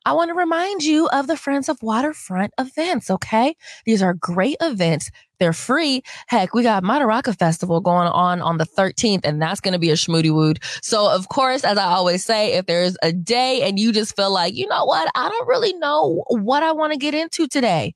I 0.07 0.13
want 0.13 0.29
to 0.29 0.35
remind 0.35 0.85
you 0.85 1.09
of 1.09 1.27
the 1.27 1.37
Friends 1.37 1.69
of 1.69 1.83
Waterfront 1.83 2.53
events, 2.59 3.11
okay? 3.11 3.57
These 3.87 4.05
are 4.05 4.15
great 4.15 4.57
events. 4.61 5.11
They're 5.41 5.53
free. 5.53 6.03
Heck, 6.29 6.55
we 6.55 6.63
got 6.63 6.85
Madaraka 6.85 7.37
Festival 7.37 7.81
going 7.81 8.07
on 8.07 8.41
on 8.41 8.59
the 8.59 8.67
13th, 8.67 9.23
and 9.25 9.43
that's 9.43 9.61
going 9.61 9.73
to 9.73 9.81
be 9.81 9.91
a 9.91 9.95
schmoody 9.95 10.33
wood. 10.33 10.61
So, 10.81 11.11
of 11.11 11.29
course, 11.29 11.65
as 11.65 11.77
I 11.77 11.87
always 11.87 12.25
say, 12.25 12.53
if 12.53 12.67
there's 12.67 12.97
a 13.03 13.13
day 13.13 13.63
and 13.63 13.81
you 13.81 13.91
just 13.91 14.15
feel 14.15 14.31
like, 14.31 14.55
you 14.55 14.69
know 14.69 14.85
what, 14.85 15.11
I 15.17 15.29
don't 15.29 15.49
really 15.49 15.73
know 15.73 16.23
what 16.29 16.63
I 16.63 16.71
want 16.71 16.93
to 16.93 16.99
get 17.01 17.15
into 17.15 17.49
today, 17.49 17.93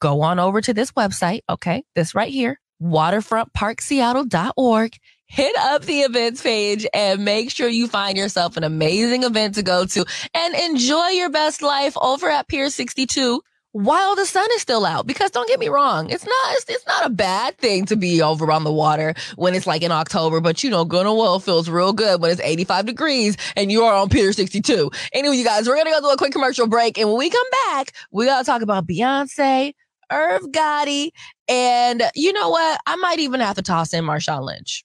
go 0.00 0.22
on 0.22 0.38
over 0.38 0.62
to 0.62 0.72
this 0.72 0.92
website, 0.92 1.40
okay? 1.50 1.84
This 1.94 2.14
right 2.14 2.32
here, 2.32 2.58
waterfrontparkseattle.org 2.82 4.96
hit 5.26 5.56
up 5.58 5.82
the 5.82 6.00
events 6.00 6.42
page 6.42 6.86
and 6.94 7.24
make 7.24 7.50
sure 7.50 7.68
you 7.68 7.88
find 7.88 8.16
yourself 8.16 8.56
an 8.56 8.64
amazing 8.64 9.22
event 9.24 9.54
to 9.56 9.62
go 9.62 9.84
to 9.86 10.04
and 10.34 10.54
enjoy 10.54 11.08
your 11.08 11.30
best 11.30 11.62
life 11.62 11.96
over 12.00 12.28
at 12.28 12.48
Pier 12.48 12.70
62 12.70 13.42
while 13.74 14.14
the 14.14 14.24
sun 14.24 14.46
is 14.54 14.62
still 14.62 14.86
out. 14.86 15.04
Because 15.04 15.32
don't 15.32 15.48
get 15.48 15.58
me 15.58 15.68
wrong, 15.68 16.08
it's 16.08 16.24
not 16.24 16.52
it's, 16.52 16.64
it's 16.68 16.86
not 16.86 17.06
a 17.06 17.10
bad 17.10 17.58
thing 17.58 17.84
to 17.86 17.96
be 17.96 18.22
over 18.22 18.50
on 18.52 18.62
the 18.62 18.72
water 18.72 19.14
when 19.34 19.54
it's 19.54 19.66
like 19.66 19.82
in 19.82 19.90
October, 19.90 20.40
but 20.40 20.62
you 20.62 20.70
know, 20.70 20.84
going 20.84 21.06
to 21.06 21.12
well 21.12 21.40
feels 21.40 21.68
real 21.68 21.92
good 21.92 22.22
when 22.22 22.30
it's 22.30 22.40
85 22.40 22.86
degrees 22.86 23.36
and 23.56 23.72
you 23.72 23.82
are 23.82 23.94
on 23.94 24.08
Pier 24.08 24.32
62. 24.32 24.90
Anyway, 25.12 25.36
you 25.36 25.44
guys, 25.44 25.68
we're 25.68 25.76
gonna 25.76 25.90
go 25.90 26.00
do 26.00 26.10
a 26.10 26.16
quick 26.16 26.32
commercial 26.32 26.68
break, 26.68 26.96
and 26.96 27.08
when 27.08 27.18
we 27.18 27.28
come 27.28 27.46
back, 27.66 27.92
we 28.12 28.24
gotta 28.24 28.44
talk 28.44 28.62
about 28.62 28.86
Beyonce, 28.86 29.74
Irv 30.12 30.42
Gotti, 30.52 31.10
and 31.48 32.02
you 32.14 32.32
know 32.32 32.50
what? 32.50 32.80
I 32.86 32.94
might 32.96 33.18
even 33.18 33.40
have 33.40 33.56
to 33.56 33.62
toss 33.62 33.92
in 33.92 34.04
Marshawn 34.04 34.44
Lynch. 34.44 34.84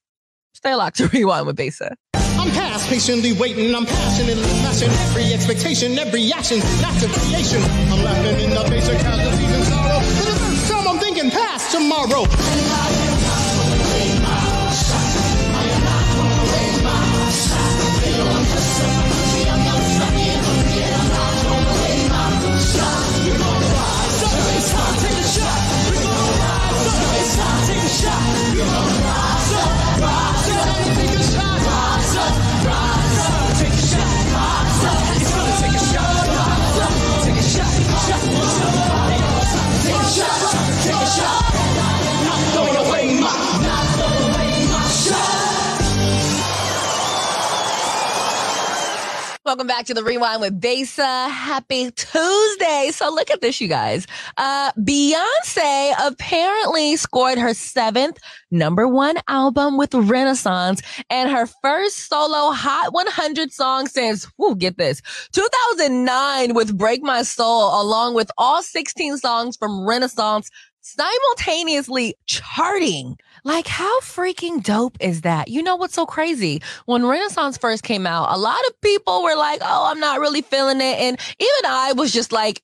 Stay 0.60 0.76
locked 0.76 0.98
to 0.98 1.08
rewind 1.14 1.48
with 1.48 1.56
Besa. 1.56 1.96
I'm 2.14 2.52
past 2.52 2.90
patiently 2.90 3.32
waiting. 3.32 3.74
I'm 3.74 3.86
passionately 3.86 4.44
flashing 4.44 4.90
every 4.90 5.34
expectation, 5.34 5.98
every 5.98 6.34
action, 6.34 6.60
that's 6.60 7.02
a 7.02 7.08
creation. 7.08 7.64
I'm 7.64 8.04
laughing 8.04 8.44
in 8.44 8.50
the 8.50 8.66
face 8.68 8.90
of 8.90 8.98
casualties 8.98 9.56
and 9.56 9.64
sorrow. 9.64 10.00
For 10.02 10.26
the 10.26 10.36
first 10.36 10.70
time, 10.70 10.88
I'm 10.90 11.00
thinking 11.00 11.32
past 11.32 11.72
tomorrow. 11.72 12.26
Welcome 49.50 49.66
back 49.66 49.86
to 49.88 49.96
the 49.96 50.04
Rewind 50.04 50.42
with 50.42 50.62
Besa. 50.62 51.28
Happy 51.28 51.90
Tuesday. 51.90 52.92
So 52.94 53.10
look 53.12 53.32
at 53.32 53.42
this, 53.42 53.60
you 53.60 53.68
guys. 53.68 54.06
Uh, 54.38 54.72
Beyonce 54.74 55.94
apparently 56.06 56.96
scored 56.98 57.40
her 57.40 57.56
seventh 57.56 58.20
number 58.52 58.88
one 58.88 59.16
album 59.28 59.76
with 59.76 59.96
Renaissance 59.96 60.84
and 61.10 61.32
her 61.32 61.48
first 61.64 62.08
solo 62.10 62.52
Hot 62.52 62.94
100 62.94 63.52
song 63.52 63.88
since, 63.88 64.28
whoo, 64.38 64.56
get 64.56 64.78
this, 64.78 65.02
2009 65.32 66.54
with 66.54 66.78
Break 66.78 67.02
My 67.02 67.24
Soul, 67.24 67.82
along 67.82 68.14
with 68.14 68.30
all 68.38 68.62
16 68.62 69.18
songs 69.18 69.58
from 69.58 69.84
Renaissance 69.84 70.52
simultaneously 70.96 72.16
charting. 72.26 73.18
Like, 73.44 73.68
how 73.68 74.00
freaking 74.02 74.64
dope 74.64 74.98
is 75.00 75.22
that? 75.22 75.48
You 75.48 75.64
know 75.64 75.76
what's 75.76 75.94
so 75.94 76.06
crazy? 76.06 76.62
When 76.86 77.06
Renaissance 77.06 77.58
first 77.58 77.84
came 77.84 78.06
out, 78.06 78.34
a 78.34 78.38
lot 78.38 78.60
of 78.68 78.82
people 78.82 79.24
were 79.24 79.36
like, 79.36 79.62
oh, 79.64 79.90
I'm 79.90 80.00
not 80.00 80.20
really 80.20 80.42
feeling 80.42 80.82
it. 80.82 81.00
And 81.00 81.20
even 81.40 81.66
I 81.66 81.94
was 81.94 82.12
just 82.12 82.32
like, 82.32 82.62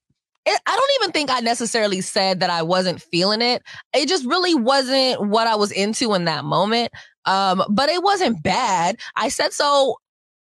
I 0.47 0.59
don't 0.65 0.91
even 1.01 1.11
think 1.11 1.31
I 1.31 1.39
necessarily 1.39 2.01
said 2.01 2.39
that 2.41 2.51
I 2.51 2.61
wasn't 2.61 3.01
feeling 3.01 3.41
it. 3.41 3.63
It 3.95 4.07
just 4.07 4.25
really 4.25 4.53
wasn't 4.53 5.27
what 5.27 5.47
I 5.47 5.55
was 5.55 5.71
into 5.71 6.13
in 6.13 6.25
that 6.25 6.45
moment. 6.45 6.91
Um, 7.25 7.63
but 7.69 7.89
it 7.89 8.03
wasn't 8.03 8.43
bad. 8.43 8.97
I 9.15 9.29
said 9.29 9.53
so 9.53 9.95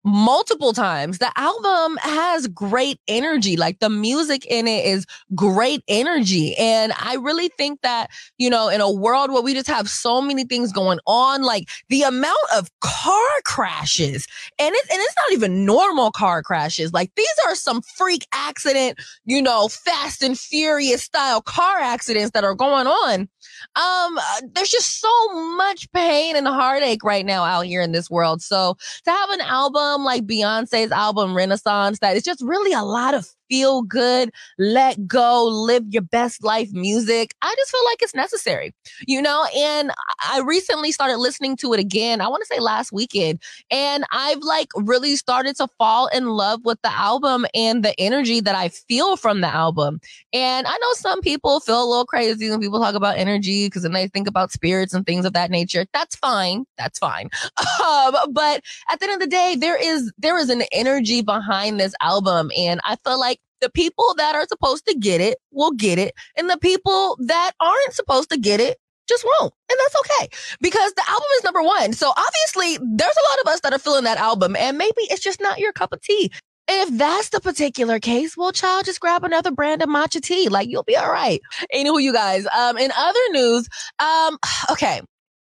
multiple 0.05 0.73
times. 0.73 1.19
The 1.19 1.33
album 1.37 1.99
has 2.03 2.47
great 2.49 3.01
energy. 3.09 3.57
Like 3.57 3.81
the 3.81 3.89
music 3.89 4.45
in 4.47 4.69
it 4.69 4.85
is 4.85 5.07
great 5.35 5.83
energy. 5.89 6.55
And 6.57 6.93
I 6.99 7.17
really 7.17 7.49
think 7.49 7.81
that, 7.83 8.11
you 8.37 8.51
know, 8.51 8.69
in 8.69 8.81
a 8.81 8.91
world 8.91 9.33
where 9.33 9.43
we 9.43 9.55
just 9.55 9.67
have 9.67 9.89
so 9.89 10.21
many 10.21 10.45
things 10.45 10.73
going 10.73 10.99
on, 11.07 11.43
like 11.43 11.69
the 11.89 12.03
amount 12.03 12.37
of 12.55 12.69
car 12.81 13.15
crashes 13.45 14.27
and 14.59 14.75
it, 14.75 14.85
and 14.91 15.01
it's 15.01 15.17
not 15.17 15.33
even 15.33 15.65
normal 15.65 16.11
car 16.11 16.43
crashes. 16.43 16.93
Like 16.93 17.11
these 17.17 17.27
are 17.47 17.55
some 17.55 17.81
freak 17.97 18.27
accident, 18.33 19.01
you 19.25 19.41
know, 19.41 19.69
fast 19.69 20.23
and 20.23 20.39
furious 20.39 21.03
style 21.03 21.41
car 21.41 21.79
accidents 21.79 22.33
that 22.33 22.45
are 22.45 22.55
going 22.55 22.87
on. 22.87 23.29
Um, 23.77 24.19
uh, 24.19 24.43
there's 24.55 24.71
just 24.71 25.01
so 25.01 25.55
much 25.57 25.91
pain 25.93 26.37
and 26.37 26.47
heartache 26.47 27.03
right 27.05 27.25
now 27.25 27.45
out 27.45 27.63
here 27.63 27.81
in 27.81 27.93
this 27.93 28.11
world. 28.11 28.43
So 28.43 28.77
to 29.05 29.11
have 29.11 29.31
an 29.31 29.41
album 29.41 29.94
album 29.95 30.05
like 30.05 30.27
Beyonce's 30.27 30.91
album 30.91 31.37
Renaissance 31.37 32.01
that 32.01 32.17
is 32.17 32.25
just 32.25 32.43
really 32.43 32.73
a 32.73 32.83
lot 32.83 33.15
of 33.15 33.29
feel 33.49 33.83
good, 33.83 34.31
let 34.59 35.07
go, 35.07 35.47
live 35.47 35.85
your 35.91 36.03
best 36.03 36.45
life 36.45 36.71
music. 36.73 37.35
I 37.43 37.55
just 37.57 37.71
feel 37.71 37.85
like 37.85 38.03
it's 38.03 38.15
necessary, 38.15 38.75
you 39.07 39.21
know? 39.21 39.47
And 39.57 39.91
I 40.23 40.41
recently 40.41 40.93
started 40.93 41.19
listening 41.19 41.57
to 41.59 41.73
it 41.73 41.81
again. 41.81 42.21
I 42.21 42.29
want 42.29 42.43
to 42.43 42.55
say 42.55 42.61
last 42.61 42.93
weekend. 42.93 43.41
And 43.71 44.05
I've 44.13 44.39
like 44.39 44.69
really 44.77 45.17
started 45.17 45.57
to 45.57 45.69
fall 45.79 46.09
in 46.09 46.29
love 46.29 46.61
with 46.65 46.81
the 46.83 46.93
album 46.93 47.47
and 47.55 47.85
the 47.85 47.99
energy 47.99 48.41
that 48.41 48.55
I 48.55 48.69
feel 48.69 49.17
from 49.17 49.41
the 49.41 49.49
album. 49.49 50.01
And 50.33 50.67
I 50.67 50.73
know 50.73 50.93
some 50.95 51.21
people 51.21 51.61
feel 51.61 51.83
a 51.83 51.89
little 51.89 52.07
crazy 52.07 52.51
when 52.51 52.61
people 52.61 52.81
talk 52.81 52.95
about 52.95 53.19
energy 53.19 53.67
because 53.67 53.83
then 53.83 53.93
they 53.93 54.09
think 54.09 54.29
about 54.29 54.53
spirits 54.53 54.95
and 54.95 55.05
things 55.07 55.25
of 55.25 55.33
that 55.35 55.51
nature. 55.51 55.87
That's 55.93 56.17
fine. 56.17 56.65
That's 56.79 56.99
fine. 56.99 57.31
Um, 57.85 58.15
but 58.31 58.63
at 58.91 58.99
the 59.01 59.07
end 59.07 59.15
of 59.15 59.21
the 59.21 59.27
day, 59.27 59.57
there 59.59 59.77
is, 59.77 60.13
there 60.17 60.39
is 60.39 60.49
an 60.49 60.63
energy 60.73 61.23
behind 61.23 61.79
this 61.79 61.95
album. 62.01 62.51
And 62.57 62.81
I 62.85 62.97
feel 62.97 63.19
like 63.19 63.41
the 63.65 63.71
people 63.71 64.15
that 64.19 64.35
are 64.35 64.47
supposed 64.47 64.87
to 64.87 64.95
get 64.95 65.23
it 65.23 65.39
will 65.51 65.73
get 65.73 65.99
it, 65.99 66.15
and 66.37 66.51
the 66.51 66.59
people 66.59 67.17
that 67.27 67.53
aren't 67.61 67.95
supposed 67.95 68.29
to 68.31 68.39
get 68.39 68.61
it 68.61 68.77
just 69.09 69.25
won't. 69.25 69.55
And 69.71 69.79
that's 69.81 69.97
okay 70.01 70.29
because 70.61 70.93
the 70.93 71.05
album 71.09 71.27
is 71.39 71.45
number 71.45 71.63
one. 71.63 71.95
So 71.95 72.13
obviously, 72.15 72.79
there's 72.95 73.17
a 73.17 73.29
lot 73.31 73.41
of 73.43 73.49
us 73.49 73.61
that 73.61 73.73
are 73.73 73.79
feeling 73.79 74.05
that 74.05 74.19
album, 74.19 74.55
and 74.57 74.77
maybe 74.77 75.01
it's 75.11 75.23
just 75.23 75.41
not 75.41 75.59
your 75.59 75.73
cup 75.73 75.95
of 75.95 76.03
tea. 76.03 76.31
If 76.69 76.97
that's 76.97 77.31
the 77.31 77.41
particular 77.41 78.01
case, 78.01 78.37
well, 78.37 78.53
child, 78.53 78.85
just 78.85 79.01
grab 79.01 79.25
another 79.25 79.51
brand 79.51 79.83
of 79.83 79.89
matcha 79.89 80.21
tea. 80.23 80.49
Like 80.49 80.69
you'll 80.69 80.83
be 80.83 80.97
all 80.97 81.11
right. 81.11 81.41
Anywho, 81.75 82.03
you 82.03 82.13
guys. 82.13 82.47
Um, 82.47 82.77
in 82.77 82.91
other 82.97 83.19
news, 83.31 83.67
um, 83.99 84.39
okay, 84.71 85.01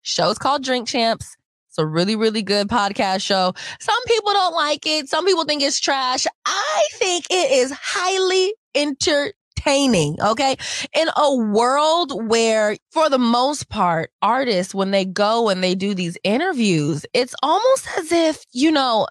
show's 0.02 0.38
called 0.38 0.63
Drink 0.63 0.88
Champs. 0.88 1.36
It's 1.72 1.78
a 1.78 1.86
really, 1.86 2.18
really 2.18 2.42
good 2.42 2.68
podcast 2.68 3.22
show. 3.22 3.54
Some 3.80 4.04
people 4.06 4.34
don't 4.34 4.54
like 4.54 4.86
it. 4.86 5.08
Some 5.08 5.26
people 5.26 5.46
think 5.46 5.62
it's 5.62 5.80
trash. 5.80 6.28
I 6.46 6.88
think 6.96 7.28
it 7.30 7.50
is 7.50 7.72
highly 7.72 8.54
entertaining. 8.76 10.22
Okay. 10.22 10.58
In 10.94 11.08
a 11.16 11.34
world 11.34 12.28
where, 12.28 12.76
for 12.92 13.10
the 13.10 13.18
most 13.18 13.70
part, 13.70 14.12
artists, 14.22 14.76
when 14.76 14.92
they 14.92 15.06
go 15.06 15.48
and 15.48 15.64
they 15.64 15.74
do 15.74 15.96
these 15.96 16.18
interviews, 16.26 17.06
it's 17.14 17.36
almost 17.42 17.88
as 17.98 18.12
if, 18.12 18.44
you 18.52 18.70
know, 18.70 19.08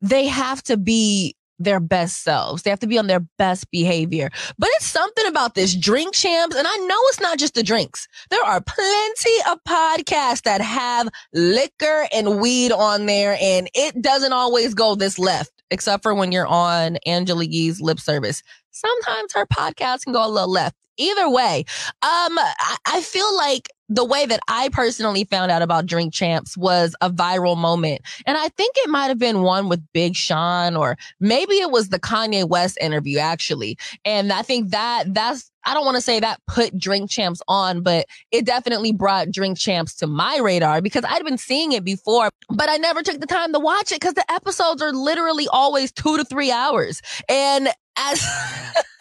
they 0.00 0.28
have 0.28 0.62
to 0.62 0.76
be 0.76 1.34
their 1.58 1.80
best 1.80 2.22
selves. 2.22 2.62
They 2.62 2.70
have 2.70 2.80
to 2.80 2.86
be 2.86 2.98
on 2.98 3.06
their 3.06 3.20
best 3.38 3.70
behavior. 3.70 4.30
But 4.58 4.70
it's 4.74 4.86
something 4.86 5.26
about 5.26 5.54
this 5.54 5.74
drink 5.74 6.14
champs. 6.14 6.56
And 6.56 6.66
I 6.66 6.76
know 6.76 6.98
it's 7.06 7.20
not 7.20 7.38
just 7.38 7.54
the 7.54 7.62
drinks. 7.62 8.08
There 8.30 8.44
are 8.44 8.60
plenty 8.60 9.36
of 9.50 9.58
podcasts 9.64 10.42
that 10.42 10.60
have 10.60 11.08
liquor 11.32 12.06
and 12.12 12.40
weed 12.40 12.72
on 12.72 13.06
there 13.06 13.36
and 13.40 13.68
it 13.74 14.00
doesn't 14.00 14.32
always 14.32 14.74
go 14.74 14.94
this 14.94 15.18
left, 15.18 15.52
except 15.70 16.02
for 16.02 16.14
when 16.14 16.32
you're 16.32 16.46
on 16.46 16.96
Angela 17.06 17.44
Yee's 17.44 17.80
lip 17.80 18.00
service. 18.00 18.42
Sometimes 18.70 19.32
her 19.34 19.46
podcast 19.46 20.04
can 20.04 20.12
go 20.12 20.26
a 20.26 20.28
little 20.28 20.50
left. 20.50 20.76
Either 20.96 21.30
way, 21.30 21.64
um, 22.02 22.38
I, 22.38 22.76
I 22.86 23.00
feel 23.02 23.36
like 23.36 23.68
the 23.88 24.04
way 24.04 24.26
that 24.26 24.40
I 24.48 24.68
personally 24.70 25.24
found 25.24 25.50
out 25.50 25.62
about 25.62 25.86
Drink 25.86 26.12
Champs 26.12 26.56
was 26.56 26.94
a 27.00 27.10
viral 27.10 27.56
moment. 27.56 28.02
And 28.26 28.36
I 28.36 28.48
think 28.48 28.74
it 28.76 28.90
might 28.90 29.06
have 29.06 29.18
been 29.18 29.42
one 29.42 29.68
with 29.68 29.82
Big 29.92 30.14
Sean 30.14 30.76
or 30.76 30.96
maybe 31.20 31.54
it 31.54 31.70
was 31.70 31.88
the 31.88 31.98
Kanye 31.98 32.48
West 32.48 32.78
interview 32.80 33.18
actually. 33.18 33.78
And 34.04 34.32
I 34.32 34.42
think 34.42 34.70
that 34.70 35.04
that's 35.14 35.50
I 35.64 35.74
don't 35.74 35.84
want 35.84 35.96
to 35.96 36.00
say 36.00 36.18
that 36.20 36.40
put 36.46 36.78
Drink 36.78 37.10
Champs 37.10 37.42
on, 37.46 37.82
but 37.82 38.06
it 38.30 38.46
definitely 38.46 38.92
brought 38.92 39.30
Drink 39.30 39.58
Champs 39.58 39.94
to 39.96 40.06
my 40.06 40.38
radar 40.38 40.80
because 40.80 41.04
I'd 41.06 41.24
been 41.24 41.36
seeing 41.36 41.72
it 41.72 41.84
before, 41.84 42.30
but 42.48 42.70
I 42.70 42.76
never 42.76 43.02
took 43.02 43.20
the 43.20 43.26
time 43.26 43.52
to 43.52 43.58
watch 43.58 43.92
it 43.92 44.00
because 44.00 44.14
the 44.14 44.30
episodes 44.32 44.80
are 44.80 44.92
literally 44.92 45.46
always 45.48 45.92
two 45.92 46.16
to 46.16 46.24
three 46.24 46.50
hours. 46.50 47.02
And 47.28 47.68
as 47.98 48.24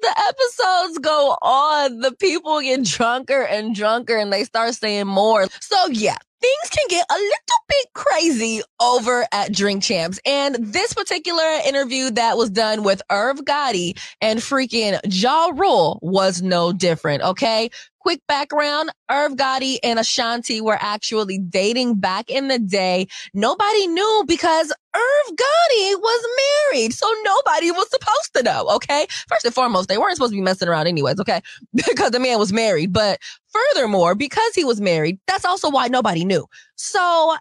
the 0.00 0.14
episodes 0.28 0.98
go 0.98 1.36
on, 1.42 2.00
the 2.00 2.12
people 2.12 2.60
get 2.60 2.84
drunker 2.84 3.42
and 3.42 3.74
drunker 3.74 4.16
and 4.16 4.32
they 4.32 4.44
start 4.44 4.74
saying 4.74 5.06
more. 5.06 5.46
So 5.60 5.86
yeah, 5.88 6.16
things 6.40 6.70
can 6.70 6.86
get 6.88 7.06
a 7.10 7.14
little 7.14 7.64
bit 7.68 7.86
crazy 7.94 8.62
over 8.80 9.26
at 9.32 9.52
Drink 9.52 9.82
Champs. 9.82 10.18
And 10.24 10.56
this 10.56 10.94
particular 10.94 11.44
interview 11.66 12.10
that 12.10 12.36
was 12.36 12.50
done 12.50 12.82
with 12.82 13.02
Irv 13.10 13.38
Gotti 13.38 13.98
and 14.20 14.40
freaking 14.40 14.98
Ja 15.04 15.50
Rule 15.54 15.98
was 16.02 16.42
no 16.42 16.72
different. 16.72 17.22
Okay. 17.22 17.70
Quick 18.00 18.20
background, 18.26 18.90
Irv 19.10 19.32
Gotti 19.32 19.78
and 19.82 19.98
Ashanti 19.98 20.60
were 20.60 20.78
actually 20.80 21.38
dating 21.38 21.96
back 21.96 22.30
in 22.30 22.48
the 22.48 22.58
day. 22.58 23.06
Nobody 23.34 23.86
knew 23.86 24.24
because 24.26 24.72
Irv 24.94 25.36
Gotti 25.36 25.94
was 25.96 26.26
married. 26.72 26.94
So 26.94 27.06
nobody 27.22 27.70
was 27.70 27.90
supposed 27.90 28.34
to 28.34 28.42
know. 28.42 28.68
Okay. 28.76 29.06
First 29.28 29.44
and 29.44 29.54
foremost, 29.54 29.88
they 29.88 29.98
weren't 29.98 30.16
supposed 30.16 30.32
to 30.32 30.36
be 30.36 30.42
messing 30.42 30.68
around 30.68 30.86
anyways. 30.86 31.20
Okay. 31.20 31.42
because 31.74 32.10
the 32.12 32.20
man 32.20 32.38
was 32.38 32.52
married. 32.52 32.92
But 32.92 33.18
furthermore, 33.48 34.14
because 34.14 34.54
he 34.54 34.64
was 34.64 34.80
married, 34.80 35.18
that's 35.26 35.44
also 35.44 35.70
why 35.70 35.88
nobody 35.88 36.24
knew. 36.24 36.46
So 36.76 37.36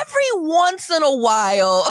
every 0.00 0.30
once 0.34 0.90
in 0.90 1.02
a 1.02 1.16
while, 1.16 1.86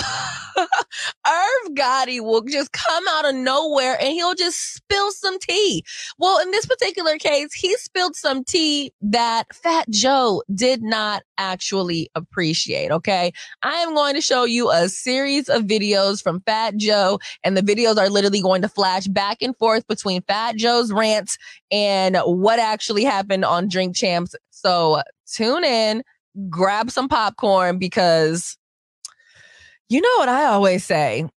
Irv 0.57 1.75
Gotti 1.75 2.21
will 2.21 2.41
just 2.41 2.71
come 2.71 3.03
out 3.09 3.27
of 3.27 3.35
nowhere 3.35 3.97
and 3.99 4.09
he'll 4.13 4.35
just 4.35 4.75
spill 4.75 5.11
some 5.11 5.39
tea. 5.39 5.83
Well, 6.17 6.39
in 6.41 6.51
this 6.51 6.65
particular 6.65 7.17
case, 7.17 7.53
he 7.53 7.75
spilled 7.77 8.15
some 8.15 8.43
tea 8.43 8.91
that 9.01 9.53
Fat 9.53 9.89
Joe 9.89 10.43
did 10.53 10.83
not 10.83 11.23
actually 11.37 12.09
appreciate. 12.15 12.91
Okay. 12.91 13.31
I 13.63 13.73
am 13.75 13.93
going 13.93 14.15
to 14.15 14.21
show 14.21 14.43
you 14.45 14.71
a 14.71 14.89
series 14.89 15.49
of 15.49 15.63
videos 15.63 16.21
from 16.21 16.41
Fat 16.41 16.77
Joe 16.77 17.19
and 17.43 17.57
the 17.57 17.61
videos 17.61 17.97
are 17.97 18.09
literally 18.09 18.41
going 18.41 18.61
to 18.61 18.69
flash 18.69 19.07
back 19.07 19.41
and 19.41 19.55
forth 19.57 19.87
between 19.87 20.21
Fat 20.23 20.55
Joe's 20.55 20.91
rants 20.91 21.37
and 21.71 22.17
what 22.25 22.59
actually 22.59 23.03
happened 23.03 23.45
on 23.45 23.67
Drink 23.67 23.95
Champs. 23.95 24.35
So 24.51 25.01
tune 25.27 25.63
in 25.63 26.03
grab 26.49 26.91
some 26.91 27.07
popcorn 27.07 27.77
because 27.77 28.57
you 29.89 30.01
know 30.01 30.15
what 30.17 30.29
I 30.29 30.45
always 30.45 30.83
say 30.83 31.27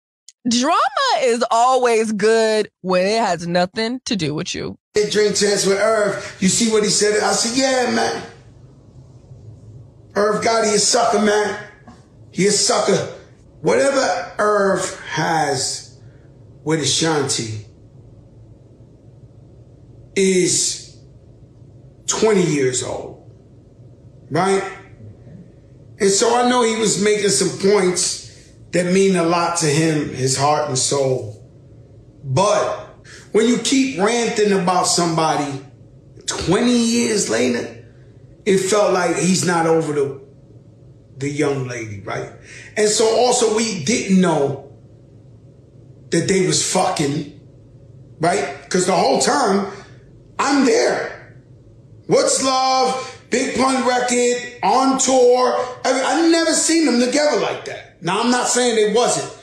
drama 0.49 0.79
is 1.21 1.45
always 1.51 2.13
good 2.13 2.71
when 2.81 3.07
it 3.07 3.21
has 3.21 3.47
nothing 3.47 4.01
to 4.07 4.17
do 4.17 4.35
with 4.35 4.55
you. 4.55 4.79
Hey, 4.95 5.11
Drink 5.11 5.37
Champs 5.37 5.67
with 5.67 5.79
Irv. 5.79 6.37
You 6.41 6.49
see 6.49 6.73
what 6.73 6.83
he 6.83 6.91
said? 6.91 7.23
I 7.23 7.33
said, 7.33 7.57
yeah, 7.57 7.95
man. 7.95 8.23
Irv 10.15 10.43
Gotti 10.43 10.73
is 10.73 10.87
sucker, 10.87 11.21
man. 11.21 11.59
He 12.33 12.47
a 12.47 12.51
sucker. 12.51 13.15
Whatever 13.61 14.33
Irv 14.39 15.01
has 15.07 15.99
with 16.65 16.81
Ashanti 16.81 17.67
is 20.15 20.97
20 22.07 22.43
years 22.43 22.83
old, 22.83 23.31
right? 24.31 24.78
And 26.01 26.11
so 26.11 26.37
I 26.37 26.49
know 26.49 26.63
he 26.63 26.77
was 26.77 27.03
making 27.03 27.31
some 27.31 27.59
points 27.71 28.53
that 28.73 28.93
mean 28.93 29.17
a 29.17 29.25
lot 29.25 29.59
to 29.59 29.67
him, 29.67 30.11
his 30.11 30.37
heart 30.37 30.69
and 30.69 30.79
soul. 30.79 31.43
But 32.23 32.89
when 33.33 33.47
you 33.49 33.59
keep 33.59 33.99
ranting 33.99 34.53
about 34.53 34.85
somebody 34.85 35.65
20 36.27 36.71
years 36.71 37.31
later, 37.31 37.85
it 38.45 38.59
felt 38.59 38.93
like 38.93 39.17
he's 39.17 39.47
not 39.47 39.67
over 39.67 39.93
the, 39.93 40.21
the 41.17 41.29
young 41.29 41.67
lady, 41.67 42.01
right? 42.01 42.31
And 42.77 42.89
so 42.89 43.05
also 43.17 43.57
we 43.57 43.85
didn't 43.85 44.21
know 44.21 44.73
that 46.11 46.29
they 46.29 46.47
was 46.47 46.73
fucking, 46.73 47.41
right? 48.21 48.57
Because 48.63 48.87
the 48.87 48.95
whole 48.95 49.21
time 49.21 49.73
I'm 50.39 50.65
there. 50.65 51.37
What's 52.07 52.43
love? 52.43 53.18
Big 53.31 53.57
Pun 53.57 53.87
record, 53.87 54.59
on 54.63 54.99
tour. 54.99 55.79
I, 55.85 55.93
mean, 55.93 56.03
I 56.05 56.29
never 56.31 56.53
seen 56.53 56.87
them 56.87 57.01
together 57.01 57.41
like 57.41 57.67
that. 57.67 58.03
Now 58.03 58.23
I'm 58.23 58.31
not 58.31 58.47
saying 58.47 58.77
they 58.77 58.95
wasn't. 58.95 59.37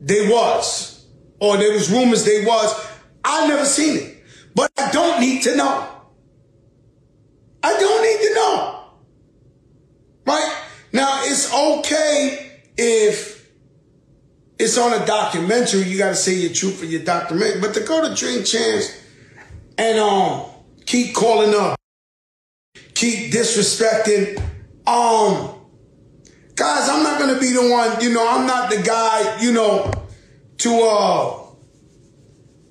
They 0.00 0.28
was. 0.28 1.06
Or 1.40 1.56
there 1.56 1.72
was 1.72 1.90
rumors 1.90 2.24
they 2.24 2.44
was. 2.44 2.88
I 3.24 3.48
never 3.48 3.64
seen 3.64 3.96
it. 3.96 4.22
But 4.54 4.70
I 4.78 4.90
don't 4.92 5.20
need 5.20 5.42
to 5.42 5.56
know. 5.56 5.88
I 7.62 7.78
don't 7.78 8.02
need 8.02 8.28
to 8.28 8.34
know. 8.34 8.84
Right? 10.26 10.62
Now 10.92 11.20
it's 11.24 11.52
okay 11.52 12.60
if 12.76 13.48
it's 14.58 14.76
on 14.78 15.00
a 15.00 15.04
documentary, 15.06 15.82
you 15.82 15.98
gotta 15.98 16.14
say 16.14 16.34
your 16.34 16.52
truth 16.52 16.78
for 16.78 16.84
your 16.84 17.02
documentary. 17.02 17.60
But 17.60 17.74
to 17.74 17.80
go 17.80 18.06
to 18.06 18.14
Drink 18.14 18.46
Champs 18.46 19.02
and 19.78 19.98
um 19.98 20.46
keep 20.86 21.14
calling 21.14 21.54
up 21.54 21.79
keep 23.00 23.32
disrespecting. 23.32 24.38
Um, 24.86 25.54
guys, 26.54 26.86
I'm 26.90 27.02
not 27.02 27.18
gonna 27.18 27.40
be 27.40 27.50
the 27.52 27.70
one, 27.70 27.98
you 28.02 28.12
know, 28.12 28.28
I'm 28.28 28.46
not 28.46 28.70
the 28.70 28.82
guy, 28.82 29.40
you 29.40 29.52
know, 29.52 29.90
to 30.58 30.80
uh 30.82 31.46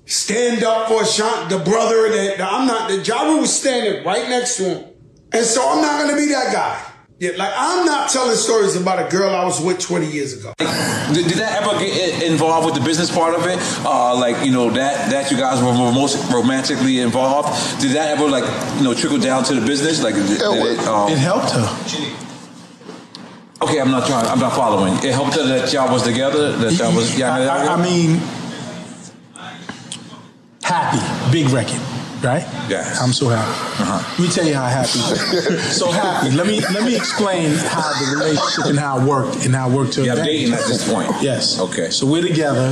stand 0.06 0.62
up 0.62 0.86
for 0.88 1.04
Sean, 1.04 1.48
the 1.48 1.58
brother 1.58 2.10
that 2.10 2.40
I'm 2.40 2.68
not 2.68 2.88
the 2.88 2.98
Ja 2.98 3.36
was 3.40 3.52
standing 3.52 4.04
right 4.04 4.28
next 4.28 4.56
to 4.58 4.62
him. 4.62 4.84
And 5.32 5.44
so 5.44 5.68
I'm 5.68 5.82
not 5.82 6.00
gonna 6.00 6.16
be 6.16 6.26
that 6.26 6.52
guy. 6.52 6.89
Yeah, 7.20 7.32
like 7.36 7.52
I'm 7.54 7.84
not 7.84 8.08
telling 8.08 8.34
stories 8.34 8.76
about 8.76 9.06
a 9.06 9.10
girl 9.14 9.34
I 9.34 9.44
was 9.44 9.60
with 9.60 9.78
20 9.78 10.10
years 10.10 10.32
ago. 10.32 10.54
Did, 10.56 11.28
did 11.28 11.36
that 11.36 11.60
ever 11.60 11.78
get 11.78 12.22
involved 12.22 12.64
with 12.64 12.74
the 12.76 12.80
business 12.80 13.14
part 13.14 13.34
of 13.34 13.46
it? 13.46 13.58
Uh, 13.84 14.18
like 14.18 14.42
you 14.42 14.50
know 14.50 14.70
that 14.70 15.10
that 15.10 15.30
you 15.30 15.36
guys 15.36 15.62
were 15.62 15.74
most 15.74 16.32
romantically 16.32 16.98
involved. 17.00 17.50
Did 17.82 17.90
that 17.92 18.16
ever 18.16 18.26
like 18.26 18.44
you 18.78 18.84
know 18.84 18.94
trickle 18.94 19.18
down 19.18 19.44
to 19.44 19.54
the 19.54 19.66
business? 19.66 20.02
Like 20.02 20.14
did, 20.14 20.40
it, 20.40 20.78
um, 20.86 21.12
it 21.12 21.18
helped 21.18 21.50
her. 21.50 21.68
Okay, 23.60 23.78
I'm 23.78 23.90
not 23.90 24.06
trying. 24.06 24.26
I'm 24.26 24.40
not 24.40 24.54
following. 24.54 24.94
It 25.04 25.12
helped 25.12 25.34
her 25.34 25.46
that 25.46 25.70
y'all 25.74 25.92
was 25.92 26.02
together. 26.02 26.56
That 26.56 26.72
y'all 26.78 26.96
was. 26.96 27.18
Y'all 27.18 27.32
I, 27.32 27.44
I, 27.44 27.74
I 27.74 27.82
mean, 27.82 28.18
happy, 30.62 31.30
big 31.30 31.50
record 31.50 31.89
right? 32.22 32.42
Yes. 32.68 33.00
I'm 33.00 33.12
so 33.12 33.28
happy. 33.28 33.50
Uh-huh. 33.82 34.14
Let 34.18 34.28
me 34.28 34.34
tell 34.34 34.46
you 34.46 34.54
how 34.54 34.66
happy. 34.66 34.88
so 35.72 35.90
happy. 35.90 36.30
Let 36.30 36.46
me 36.46 36.60
let 36.60 36.84
me 36.84 36.96
explain 36.96 37.50
how 37.56 37.92
the 38.00 38.16
relationship 38.16 38.66
and 38.66 38.78
how 38.78 39.00
it 39.00 39.04
worked 39.08 39.44
and 39.44 39.54
how 39.54 39.70
it 39.70 39.74
worked 39.74 39.92
to. 39.94 40.04
Yeah, 40.04 40.16
dating 40.16 40.52
at 40.52 40.64
this 40.66 40.90
point. 40.90 41.10
Yes. 41.20 41.60
Okay. 41.60 41.90
So 41.90 42.06
we're 42.06 42.26
together. 42.26 42.70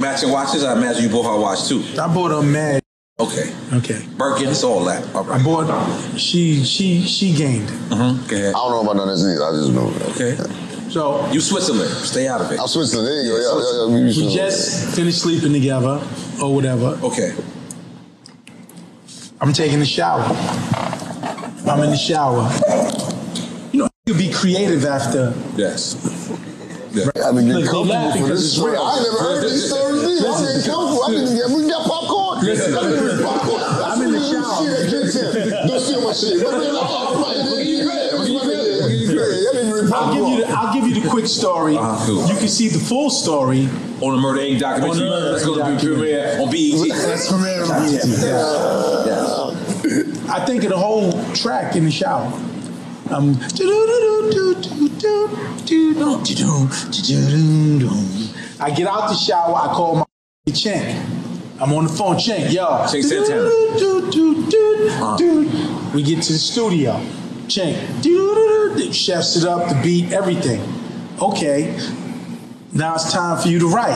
Matching 0.00 0.30
watches. 0.30 0.64
I 0.64 0.72
imagine 0.76 1.04
you 1.04 1.10
bought 1.10 1.32
her 1.32 1.40
watch 1.40 1.68
too. 1.68 1.84
I 2.00 2.12
bought 2.12 2.30
her 2.32 2.42
mad. 2.42 2.82
Okay. 3.20 3.52
Okay. 3.74 4.00
Birkins, 4.16 4.64
all 4.64 4.84
that. 4.84 5.14
All 5.14 5.22
right. 5.24 5.40
I 5.40 5.44
bought. 5.44 6.18
She 6.18 6.64
she 6.64 7.02
she 7.02 7.32
gained. 7.32 7.68
Mm-hmm. 7.68 8.24
Okay. 8.24 8.48
I 8.48 8.52
don't 8.52 8.70
know 8.72 8.82
about 8.82 8.96
none 8.96 9.08
of 9.08 9.16
this 9.16 9.24
either. 9.24 9.44
I 9.44 9.52
just 9.52 9.72
know. 9.72 9.92
Okay. 10.12 10.36
So 10.90 11.30
you 11.32 11.40
Switzerland, 11.40 11.90
stay 11.90 12.28
out 12.28 12.40
of 12.40 12.52
it. 12.52 12.60
I'm 12.60 12.66
Switzerland. 12.66 13.08
There 13.08 13.22
you 13.22 13.30
go. 13.30 13.38
Yeah, 13.38 13.96
yeah, 13.96 13.98
yeah. 13.98 14.26
We 14.28 14.34
just 14.34 14.94
finished 14.94 15.22
sleeping 15.22 15.52
together 15.52 16.02
or 16.42 16.54
whatever. 16.54 16.98
Okay. 17.02 17.32
I'm 19.42 19.52
taking 19.52 19.80
a 19.80 19.84
shower. 19.84 20.22
I'm 21.66 21.82
in 21.82 21.90
the 21.90 21.96
shower. 21.96 22.48
You 23.72 23.80
know, 23.80 23.88
you 24.06 24.14
could 24.14 24.18
be 24.18 24.30
creative 24.32 24.84
after. 24.84 25.34
Yes. 25.56 25.98
Yeah. 26.92 27.10
I 27.24 27.32
mean, 27.32 27.48
you're 27.48 27.66
comfortable 27.66 28.12
for 28.12 28.28
this 28.28 28.54
story. 28.54 28.76
I 28.78 29.02
never 29.02 29.18
heard 29.18 29.42
these 29.42 29.66
stories 29.66 30.04
either. 30.04 30.28
I'm 30.28 30.44
getting 30.46 30.62
comfortable. 30.62 31.02
I 31.02 31.10
didn't 31.10 31.34
get, 31.34 31.50
we 31.50 31.66
got 31.66 31.90
popcorn. 31.90 32.44
Listen, 32.44 32.78
I 32.78 32.82
didn't 32.88 33.18
get 33.18 33.26
popcorn. 33.26 33.62
I'm 33.66 34.02
in 34.02 34.12
the 34.12 34.22
shower. 34.30 34.62
Don't 35.66 35.80
steal 35.80 36.06
my 36.06 36.12
shit. 36.12 36.38
I'll 39.92 40.14
give 40.14 40.28
you 40.28 40.36
the 40.46 40.52
I'll 40.54 40.72
give 40.72 40.86
you 40.86 41.02
the 41.02 41.08
quick 41.08 41.26
story. 41.26 41.76
Uh-huh. 41.76 42.28
You 42.32 42.38
can 42.38 42.46
see 42.46 42.68
the 42.68 42.78
full 42.78 43.10
story 43.10 43.68
on 44.02 44.16
the 44.16 44.20
Murder 44.20 44.40
Inc. 44.40 44.58
documentary. 44.58 45.08
Let's 45.08 45.44
go 45.46 45.56
to 45.56 45.62
premiere 45.78 46.40
on 46.40 46.50
BET. 46.50 46.88
That's 46.88 47.30
premiere 47.30 47.62
on 47.62 47.68
BET. 47.68 48.04
Yeah. 48.04 49.06
yeah. 49.06 50.34
I 50.34 50.44
think 50.44 50.64
of 50.64 50.70
the 50.70 50.76
whole 50.76 51.12
track 51.34 51.76
in 51.76 51.84
the 51.84 51.90
shower. 51.90 52.26
Um, 53.10 53.38
I 58.60 58.70
get 58.70 58.86
out 58.86 59.08
the 59.08 59.14
shower. 59.14 59.54
I 59.54 59.72
call 59.74 59.94
my 59.96 60.04
Chink. 60.48 61.04
I'm 61.60 61.72
on 61.72 61.84
the 61.84 61.92
phone. 61.92 62.16
Chink, 62.16 62.52
yo. 62.52 62.66
Chink 62.86 63.04
Santana. 63.04 63.42
Uh-huh. 65.04 65.92
We 65.94 66.02
get 66.02 66.22
to 66.22 66.32
the 66.32 66.38
studio. 66.38 67.00
Chink. 67.46 67.76
Chefs 68.92 69.36
it 69.36 69.44
up, 69.44 69.68
the 69.68 69.80
beat, 69.82 70.12
everything. 70.12 70.60
Okay. 71.20 71.76
Now 72.74 72.94
it's 72.94 73.12
time 73.12 73.40
for 73.40 73.48
you 73.48 73.58
to 73.58 73.68
write. 73.68 73.92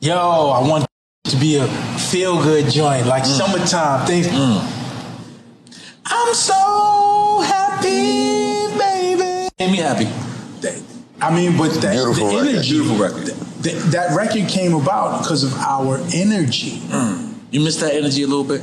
Yo, 0.00 0.14
I 0.14 0.68
want 0.68 0.86
to 1.24 1.36
be 1.36 1.56
a 1.56 1.66
feel 1.98 2.40
good 2.40 2.70
joint, 2.70 3.06
like 3.06 3.24
mm. 3.24 3.26
summertime 3.26 4.06
things. 4.06 4.28
Mm. 4.28 4.60
I'm 6.06 6.34
so 6.34 7.40
happy, 7.44 8.68
baby. 8.78 9.48
Made 9.58 9.72
me 9.72 9.78
happy. 9.78 10.08
I 11.20 11.34
mean, 11.34 11.56
but 11.56 11.70
that, 11.80 11.92
Beautiful 11.92 12.28
the 12.28 12.36
record. 12.36 12.48
energy, 12.48 12.70
Beautiful 12.70 12.96
record. 12.96 13.26
that, 13.62 13.92
that 13.92 14.16
record 14.16 14.48
came 14.48 14.74
about 14.74 15.22
because 15.22 15.44
of 15.44 15.54
our 15.54 15.98
energy. 16.12 16.78
Mm. 16.90 17.34
You 17.50 17.60
miss 17.60 17.76
that 17.80 17.94
energy 17.94 18.22
a 18.22 18.26
little 18.26 18.44
bit? 18.44 18.60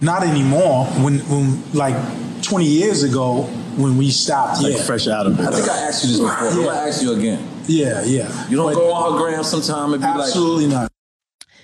Not 0.00 0.22
anymore. 0.22 0.86
When, 0.86 1.18
when 1.28 1.72
like 1.72 1.94
20 2.50 2.64
years 2.64 3.04
ago, 3.04 3.42
when 3.76 3.96
we 3.96 4.10
stopped, 4.10 4.60
Like 4.60 4.76
yeah. 4.76 4.82
fresh 4.82 5.06
out 5.06 5.26
of 5.26 5.38
it. 5.38 5.46
I 5.46 5.52
think 5.52 5.68
I 5.70 5.78
asked 5.78 6.04
you 6.04 6.10
this 6.10 6.18
before. 6.20 6.48
I'm 6.48 6.56
gonna 6.64 6.78
ask 6.88 7.00
you 7.00 7.12
again. 7.12 7.48
Yeah, 7.66 8.02
yeah. 8.02 8.48
You 8.48 8.56
don't 8.56 8.74
go 8.74 8.92
on 8.92 9.12
her 9.12 9.18
gram 9.18 9.44
sometime 9.44 9.92
and 9.92 10.02
be 10.02 10.08
like, 10.08 10.18
Absolutely 10.18 10.66
not. 10.66 10.90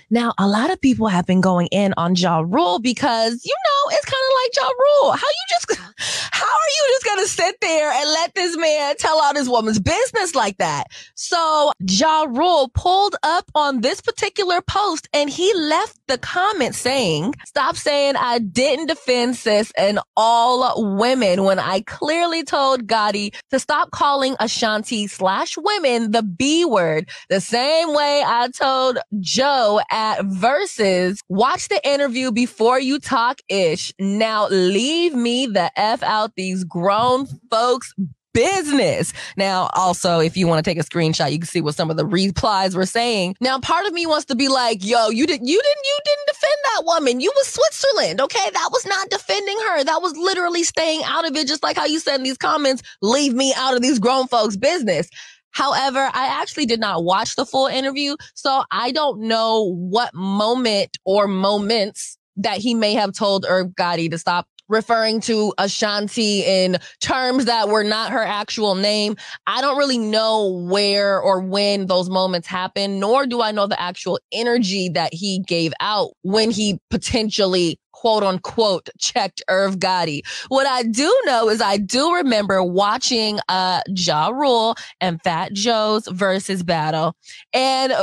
Now, 0.09 0.33
a 0.37 0.47
lot 0.47 0.71
of 0.71 0.79
people 0.79 1.09
have 1.09 1.25
been 1.25 1.41
going 1.41 1.67
in 1.73 1.93
on 1.97 2.15
Ja 2.15 2.39
Rule 2.39 2.79
because, 2.79 3.43
you 3.43 3.53
know, 3.65 3.76
it's 3.91 4.05
kind 4.05 4.25
of 4.29 4.33
like, 4.43 4.55
Ja 4.55 4.67
Rule, 4.67 5.11
how 5.11 5.27
you 5.27 5.45
just, 5.49 5.71
uh-huh. 5.71 5.91
how 6.31 6.45
are 6.45 6.71
you 6.77 6.93
just 6.93 7.05
gonna 7.05 7.27
sit 7.27 7.61
there 7.61 7.91
and 7.91 8.09
let 8.09 8.35
this 8.35 8.57
man 8.57 8.95
tell 8.97 9.19
all 9.21 9.33
this 9.33 9.47
woman's 9.47 9.79
business 9.79 10.35
like 10.35 10.57
that? 10.57 10.85
So 11.15 11.71
Ja 11.87 12.25
Rule 12.29 12.69
pulled 12.73 13.15
up 13.23 13.45
on 13.55 13.81
this 13.81 14.01
particular 14.01 14.61
post 14.61 15.07
and 15.13 15.29
he 15.29 15.53
left 15.53 15.97
the 16.07 16.17
comment 16.17 16.75
saying, 16.75 17.33
stop 17.45 17.75
saying 17.75 18.15
I 18.17 18.39
didn't 18.39 18.87
defend 18.87 19.35
sis 19.35 19.71
and 19.77 19.99
all 20.15 20.95
women 20.97 21.43
when 21.43 21.59
I 21.59 21.81
clearly 21.81 22.43
told 22.43 22.87
Gotti 22.87 23.35
to 23.51 23.59
stop 23.59 23.91
calling 23.91 24.35
Ashanti 24.39 25.07
slash 25.07 25.57
women 25.57 26.11
the 26.11 26.23
B 26.23 26.65
word 26.65 27.09
the 27.29 27.41
same 27.41 27.93
way 27.93 28.23
I 28.25 28.49
told 28.49 28.97
Joe 29.19 29.81
at 29.91 30.25
Versus, 30.25 31.21
watch 31.29 31.67
the 31.67 31.85
interview 31.87 32.31
before 32.31 32.79
you 32.79 32.99
talk 32.99 33.39
ish. 33.49 33.76
Now 33.99 34.47
leave 34.49 35.13
me 35.13 35.47
the 35.47 35.71
F 35.79 36.03
out 36.03 36.33
these 36.35 36.63
grown 36.63 37.27
folks 37.49 37.93
business. 38.37 39.13
Now, 39.35 39.67
also, 39.73 40.19
if 40.19 40.37
you 40.37 40.45
want 40.45 40.63
to 40.63 40.69
take 40.69 40.77
a 40.77 40.87
screenshot, 40.87 41.31
you 41.31 41.39
can 41.39 41.47
see 41.47 41.59
what 41.59 41.73
some 41.73 41.89
of 41.89 41.97
the 41.97 42.05
replies 42.05 42.75
were 42.75 42.85
saying. 42.85 43.35
Now, 43.41 43.59
part 43.59 43.87
of 43.87 43.93
me 43.93 44.05
wants 44.05 44.25
to 44.25 44.35
be 44.35 44.47
like, 44.47 44.85
yo, 44.85 45.09
you 45.09 45.25
didn't, 45.25 45.47
you 45.47 45.59
didn't, 45.59 45.85
you 45.85 45.99
didn't 46.05 46.27
defend 46.27 46.53
that 46.65 46.83
woman. 46.85 47.19
You 47.19 47.31
was 47.35 47.47
Switzerland. 47.47 48.21
Okay. 48.21 48.49
That 48.53 48.69
was 48.71 48.85
not 48.85 49.09
defending 49.09 49.57
her. 49.57 49.83
That 49.83 50.03
was 50.03 50.15
literally 50.15 50.61
staying 50.61 51.01
out 51.03 51.27
of 51.27 51.35
it. 51.35 51.47
Just 51.47 51.63
like 51.63 51.77
how 51.77 51.85
you 51.85 51.99
said 51.99 52.17
in 52.17 52.23
these 52.23 52.37
comments, 52.37 52.83
leave 53.01 53.33
me 53.33 53.53
out 53.57 53.75
of 53.75 53.81
these 53.81 53.97
grown 53.97 54.27
folks 54.27 54.55
business. 54.55 55.09
However, 55.49 55.99
I 55.99 56.39
actually 56.39 56.67
did 56.67 56.79
not 56.79 57.03
watch 57.03 57.35
the 57.35 57.45
full 57.45 57.65
interview, 57.65 58.15
so 58.35 58.63
I 58.69 58.91
don't 58.91 59.21
know 59.21 59.73
what 59.73 60.13
moment 60.13 60.97
or 61.03 61.27
moments 61.27 62.16
that 62.37 62.57
he 62.57 62.73
may 62.73 62.93
have 62.93 63.13
told 63.13 63.45
Irv 63.47 63.69
Gotti 63.69 64.09
to 64.11 64.17
stop 64.17 64.47
referring 64.69 65.21
to 65.21 65.53
Ashanti 65.57 66.43
in 66.43 66.77
terms 66.99 67.45
that 67.45 67.69
were 67.69 67.83
not 67.83 68.11
her 68.11 68.23
actual 68.23 68.75
name. 68.75 69.15
I 69.45 69.61
don't 69.61 69.77
really 69.77 69.97
know 69.97 70.47
where 70.69 71.21
or 71.21 71.39
when 71.39 71.87
those 71.87 72.09
moments 72.09 72.47
happen, 72.47 72.99
nor 72.99 73.25
do 73.25 73.41
I 73.41 73.51
know 73.51 73.67
the 73.67 73.79
actual 73.81 74.19
energy 74.31 74.89
that 74.89 75.13
he 75.13 75.39
gave 75.39 75.73
out 75.79 76.11
when 76.23 76.51
he 76.51 76.79
potentially 76.89 77.79
quote 77.93 78.23
unquote 78.23 78.89
checked 78.99 79.41
Irv 79.47 79.77
Gotti. 79.77 80.21
What 80.49 80.67
I 80.67 80.83
do 80.83 81.21
know 81.25 81.49
is 81.49 81.61
I 81.61 81.77
do 81.77 82.13
remember 82.13 82.63
watching 82.63 83.39
uh 83.49 83.81
Ja 83.87 84.27
Rule 84.27 84.75
and 85.01 85.21
Fat 85.23 85.53
Joe's 85.53 86.07
versus 86.07 86.61
battle. 86.61 87.15
And 87.53 87.93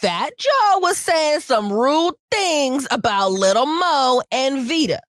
Fat 0.00 0.32
Joe 0.38 0.78
was 0.80 0.96
saying 0.96 1.40
some 1.40 1.72
rude 1.72 2.14
things 2.30 2.86
about 2.90 3.32
Little 3.32 3.66
Mo 3.66 4.22
and 4.30 4.66
Vita. 4.66 5.00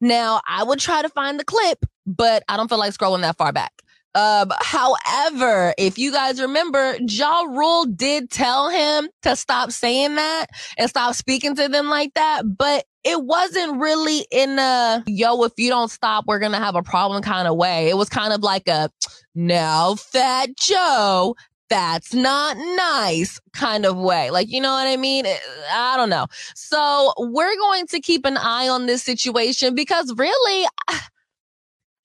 Now, 0.00 0.40
I 0.46 0.62
would 0.62 0.78
try 0.78 1.02
to 1.02 1.08
find 1.08 1.40
the 1.40 1.44
clip, 1.44 1.84
but 2.06 2.44
I 2.48 2.56
don't 2.56 2.68
feel 2.68 2.78
like 2.78 2.92
scrolling 2.92 3.22
that 3.22 3.38
far 3.38 3.52
back. 3.52 3.72
Um, 4.14 4.52
however, 4.60 5.74
if 5.76 5.98
you 5.98 6.12
guys 6.12 6.40
remember, 6.40 6.96
Ja 7.00 7.42
Rule 7.42 7.86
did 7.86 8.30
tell 8.30 8.68
him 8.68 9.08
to 9.22 9.34
stop 9.34 9.72
saying 9.72 10.14
that 10.14 10.46
and 10.78 10.88
stop 10.88 11.14
speaking 11.14 11.56
to 11.56 11.68
them 11.68 11.88
like 11.88 12.14
that, 12.14 12.42
but 12.56 12.84
it 13.02 13.24
wasn't 13.24 13.80
really 13.80 14.24
in 14.30 14.58
a, 14.58 15.02
yo, 15.06 15.42
if 15.42 15.52
you 15.56 15.68
don't 15.68 15.90
stop, 15.90 16.26
we're 16.26 16.38
to 16.52 16.58
have 16.58 16.76
a 16.76 16.82
problem 16.82 17.22
kind 17.22 17.48
of 17.48 17.56
way. 17.56 17.88
It 17.88 17.96
was 17.96 18.08
kind 18.08 18.32
of 18.32 18.42
like 18.42 18.68
a, 18.68 18.88
now 19.34 19.96
Fat 19.96 20.50
Joe, 20.56 21.34
that's 21.74 22.14
not 22.14 22.56
nice 22.56 23.40
kind 23.52 23.84
of 23.84 23.96
way. 23.96 24.30
Like, 24.30 24.48
you 24.48 24.60
know 24.60 24.70
what 24.70 24.86
I 24.86 24.96
mean? 24.96 25.26
Eh, 25.26 25.36
I 25.72 25.96
don't 25.96 26.08
know. 26.08 26.28
So 26.54 27.12
we're 27.18 27.56
going 27.56 27.88
to 27.88 27.98
keep 27.98 28.24
an 28.24 28.36
eye 28.36 28.68
on 28.68 28.86
this 28.86 29.02
situation 29.02 29.74
because 29.74 30.14
really, 30.16 30.68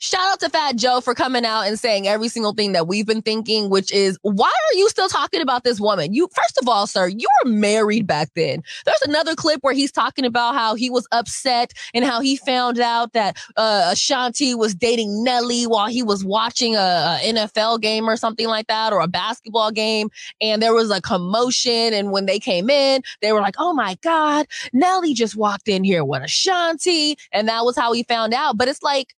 Shout 0.02 0.32
out 0.32 0.40
to 0.40 0.50
Fat 0.50 0.78
Joe 0.78 1.02
for 1.02 1.14
coming 1.14 1.44
out 1.44 1.64
and 1.64 1.78
saying 1.78 2.08
every 2.08 2.30
single 2.30 2.54
thing 2.54 2.72
that 2.72 2.88
we've 2.88 3.06
been 3.06 3.22
thinking, 3.22 3.70
which 3.70 3.92
is, 3.92 4.18
why 4.22 4.48
are 4.48 4.78
you 4.78 4.88
still 4.88 5.10
talking 5.10 5.42
about 5.42 5.66
this 5.66 5.78
woman? 5.78 6.14
You, 6.14 6.30
first 6.34 6.58
of 6.62 6.70
all, 6.70 6.88
sir, 6.88 7.08
you 7.08 7.28
were 7.44 7.52
married 7.52 8.08
back 8.08 8.30
then. 8.34 8.64
There's 8.86 9.02
another 9.02 9.36
clip 9.36 9.60
where 9.62 9.74
he's 9.74 9.92
talking 9.92 10.24
about 10.24 10.56
how 10.56 10.76
he 10.76 10.90
was 10.90 11.06
upset 11.12 11.74
and 11.94 12.06
how 12.06 12.22
he 12.22 12.38
found 12.38 12.80
out 12.80 13.12
that, 13.12 13.38
uh, 13.58 13.90
Ashanti 13.92 14.56
was 14.56 14.74
dating 14.74 15.22
Nelly 15.22 15.66
while 15.66 15.88
he 15.88 16.02
was 16.02 16.24
watching 16.24 16.78
a, 16.78 16.80
a 16.80 17.34
NFL 17.34 17.82
game 17.82 18.10
or 18.10 18.16
something 18.16 18.48
like 18.48 18.68
that, 18.68 18.94
or 18.94 19.02
a 19.02 19.08
basketball 19.08 19.72
game. 19.72 20.10
And 20.40 20.62
there 20.62 20.74
was 20.74 20.92
a 20.92 21.02
commotion. 21.02 21.94
And 21.94 22.12
when 22.14 22.26
they 22.26 22.40
came 22.40 22.70
in, 22.70 23.02
they 23.22 23.34
were 23.34 23.42
like, 23.42 23.56
Oh 23.58 23.74
my 23.74 23.98
God, 24.02 24.46
Nelly 24.72 25.14
just 25.14 25.36
walked 25.36 25.68
in 25.68 25.84
here 25.84 26.06
with 26.06 26.24
Ashanti. 26.24 27.18
And 27.34 27.50
that 27.50 27.66
was 27.66 27.76
how 27.76 27.92
he 27.92 28.04
found 28.04 28.34
out. 28.34 28.58
But 28.58 28.70
it's 28.70 28.82
like, 28.82 29.14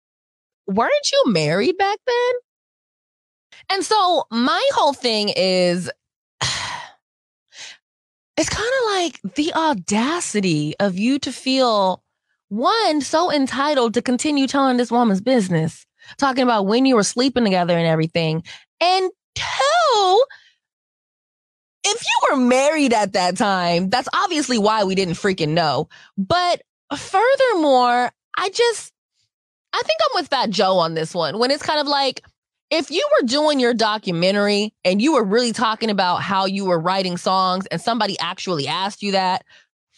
weren't 0.76 1.12
you 1.12 1.32
married 1.32 1.78
back 1.78 2.00
then? 2.06 2.34
And 3.72 3.84
so 3.84 4.26
my 4.32 4.68
whole 4.74 4.94
thing 4.94 5.30
is 5.30 5.90
it's 8.38 8.50
kind 8.50 8.72
of 8.82 8.94
like 8.94 9.20
the 9.36 9.54
audacity 9.54 10.76
of 10.80 10.98
you 10.98 11.20
to 11.20 11.32
feel 11.32 12.04
one 12.50 13.00
so 13.02 13.32
entitled 13.32 13.94
to 13.94 14.02
continue 14.02 14.46
telling 14.46 14.78
this 14.78 14.92
woman's 14.92 15.22
business, 15.22 15.86
talking 16.18 16.44
about 16.44 16.66
when 16.66 16.86
you 16.86 16.96
were 16.96 17.04
sleeping 17.04 17.46
together 17.46 17.78
and 17.78 17.88
everything. 17.88 18.44
And 18.82 19.10
two, 19.36 20.24
if 21.86 22.04
you 22.04 22.30
were 22.30 22.38
married 22.38 22.94
at 22.94 23.14
that 23.14 23.38
time, 23.38 23.90
that's 23.90 24.10
obviously 24.14 24.58
why 24.58 24.84
we 24.84 24.96
didn't 24.96 25.14
freaking 25.14 25.50
know. 25.50 25.88
But 26.18 26.62
furthermore, 26.96 28.12
I 28.38 28.50
just 28.50 28.92
I 29.74 29.82
think 29.84 30.00
I'm 30.02 30.22
with 30.22 30.30
Fat 30.30 30.50
Joe 30.50 30.78
on 30.78 30.94
this 30.94 31.14
one 31.14 31.40
when 31.40 31.52
it's 31.52 31.64
kind 31.64 31.80
of 31.80 31.88
like, 31.88 32.24
if 32.70 32.90
you 32.90 33.06
were 33.20 33.28
doing 33.28 33.60
your 33.60 33.74
documentary 33.74 34.74
and 34.86 35.02
you 35.02 35.14
were 35.14 35.26
really 35.26 35.52
talking 35.52 35.90
about 35.90 36.22
how 36.22 36.46
you 36.46 36.66
were 36.66 36.80
writing 36.80 37.18
songs 37.18 37.66
and 37.68 37.82
somebody 37.82 38.18
actually 38.20 38.68
asked 38.68 39.04
you 39.04 39.12
that, 39.12 39.44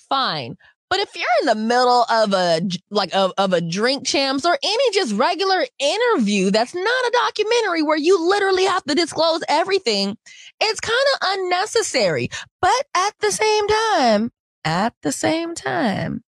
fine. 0.09 0.57
But 0.89 0.99
if 0.99 1.15
you're 1.15 1.25
in 1.41 1.47
the 1.47 1.55
middle 1.55 2.03
of 2.03 2.33
a 2.33 2.61
like 2.91 3.15
of, 3.15 3.31
of 3.37 3.53
a 3.53 3.61
drink 3.61 4.05
champs 4.05 4.45
or 4.45 4.57
any 4.61 4.91
just 4.91 5.13
regular 5.13 5.65
interview 5.79 6.51
that's 6.51 6.75
not 6.75 6.83
a 6.83 7.19
documentary 7.25 7.81
where 7.81 7.97
you 7.97 8.29
literally 8.29 8.65
have 8.65 8.83
to 8.83 8.95
disclose 8.95 9.41
everything, 9.49 10.17
it's 10.61 10.79
kind 10.79 10.93
of 11.13 11.29
unnecessary. 11.39 12.29
But 12.61 12.85
at 12.95 13.13
the 13.21 13.31
same 13.31 13.67
time, 13.67 14.31
at 14.65 14.93
the 15.01 15.11
same 15.11 15.55
time, 15.55 16.23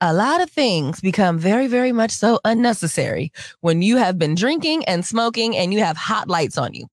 a 0.00 0.14
lot 0.14 0.40
of 0.42 0.50
things 0.50 1.00
become 1.00 1.38
very, 1.38 1.66
very 1.66 1.92
much 1.92 2.10
so 2.10 2.40
unnecessary 2.44 3.32
when 3.60 3.82
you 3.82 3.98
have 3.98 4.18
been 4.18 4.34
drinking 4.34 4.84
and 4.86 5.04
smoking 5.04 5.56
and 5.56 5.72
you 5.72 5.80
have 5.80 5.96
hot 5.96 6.28
lights 6.28 6.56
on 6.56 6.72
you. 6.74 6.86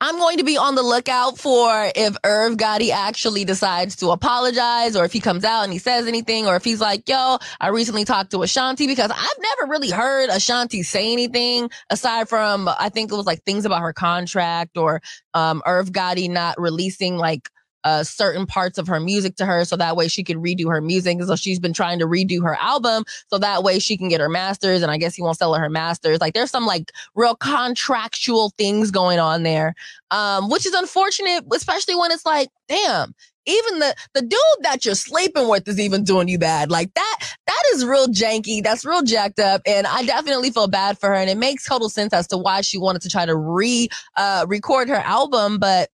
I'm 0.00 0.18
going 0.18 0.38
to 0.38 0.44
be 0.44 0.58
on 0.58 0.74
the 0.74 0.82
lookout 0.82 1.38
for 1.38 1.90
if 1.94 2.16
Irv 2.24 2.56
Gotti 2.56 2.90
actually 2.90 3.44
decides 3.44 3.96
to 3.96 4.10
apologize 4.10 4.94
or 4.94 5.04
if 5.04 5.12
he 5.12 5.20
comes 5.20 5.44
out 5.44 5.62
and 5.62 5.72
he 5.72 5.78
says 5.78 6.06
anything 6.06 6.46
or 6.46 6.56
if 6.56 6.64
he's 6.64 6.80
like, 6.80 7.08
yo, 7.08 7.38
I 7.60 7.68
recently 7.68 8.04
talked 8.04 8.30
to 8.32 8.42
Ashanti 8.42 8.86
because 8.86 9.10
I've 9.10 9.38
never 9.38 9.70
really 9.70 9.90
heard 9.90 10.28
Ashanti 10.28 10.82
say 10.82 11.12
anything 11.12 11.70
aside 11.88 12.28
from, 12.28 12.68
I 12.68 12.90
think 12.90 13.10
it 13.10 13.16
was 13.16 13.26
like 13.26 13.42
things 13.44 13.64
about 13.64 13.80
her 13.80 13.94
contract 13.94 14.76
or, 14.76 15.00
um, 15.32 15.62
Irv 15.64 15.90
Gotti 15.92 16.28
not 16.28 16.60
releasing 16.60 17.16
like 17.16 17.48
uh, 17.84 18.04
certain 18.04 18.46
parts 18.46 18.78
of 18.78 18.86
her 18.86 19.00
music 19.00 19.36
to 19.36 19.46
her 19.46 19.64
so 19.64 19.76
that 19.76 19.96
way 19.96 20.08
she 20.08 20.22
could 20.24 20.36
redo 20.36 20.70
her 20.70 20.80
music. 20.80 21.18
And 21.18 21.26
so 21.26 21.36
she's 21.36 21.58
been 21.58 21.72
trying 21.72 21.98
to 22.00 22.06
redo 22.06 22.42
her 22.42 22.56
album 22.56 23.04
so 23.28 23.38
that 23.38 23.62
way 23.62 23.78
she 23.78 23.96
can 23.96 24.08
get 24.08 24.20
her 24.20 24.28
masters. 24.28 24.82
And 24.82 24.90
I 24.90 24.96
guess 24.96 25.14
he 25.14 25.22
won't 25.22 25.38
sell 25.38 25.54
her 25.54 25.60
her 25.60 25.70
masters. 25.70 26.20
Like 26.20 26.34
there's 26.34 26.50
some 26.50 26.66
like 26.66 26.92
real 27.14 27.34
contractual 27.36 28.52
things 28.58 28.90
going 28.90 29.18
on 29.18 29.42
there, 29.42 29.74
um, 30.10 30.50
which 30.50 30.66
is 30.66 30.74
unfortunate, 30.74 31.44
especially 31.52 31.94
when 31.94 32.10
it's 32.10 32.26
like, 32.26 32.48
damn, 32.68 33.14
even 33.46 33.78
the 33.78 33.94
the 34.14 34.22
dude 34.22 34.62
that 34.62 34.84
you're 34.84 34.94
sleeping 34.94 35.48
with 35.48 35.66
is 35.66 35.80
even 35.80 36.04
doing 36.04 36.28
you 36.28 36.38
bad. 36.38 36.70
Like 36.70 36.92
that 36.94 37.16
that 37.46 37.62
is 37.74 37.84
real 37.84 38.06
janky. 38.08 38.62
That's 38.62 38.84
real 38.84 39.02
jacked 39.02 39.40
up. 39.40 39.62
And 39.66 39.86
I 39.86 40.04
definitely 40.04 40.50
feel 40.50 40.68
bad 40.68 40.98
for 40.98 41.08
her. 41.08 41.14
And 41.14 41.30
it 41.30 41.38
makes 41.38 41.64
total 41.64 41.88
sense 41.88 42.12
as 42.12 42.26
to 42.28 42.38
why 42.38 42.60
she 42.60 42.78
wanted 42.78 43.02
to 43.02 43.08
try 43.08 43.26
to 43.26 43.34
re 43.34 43.88
uh 44.16 44.46
record 44.48 44.88
her 44.88 44.96
album. 44.96 45.58
But 45.58 45.88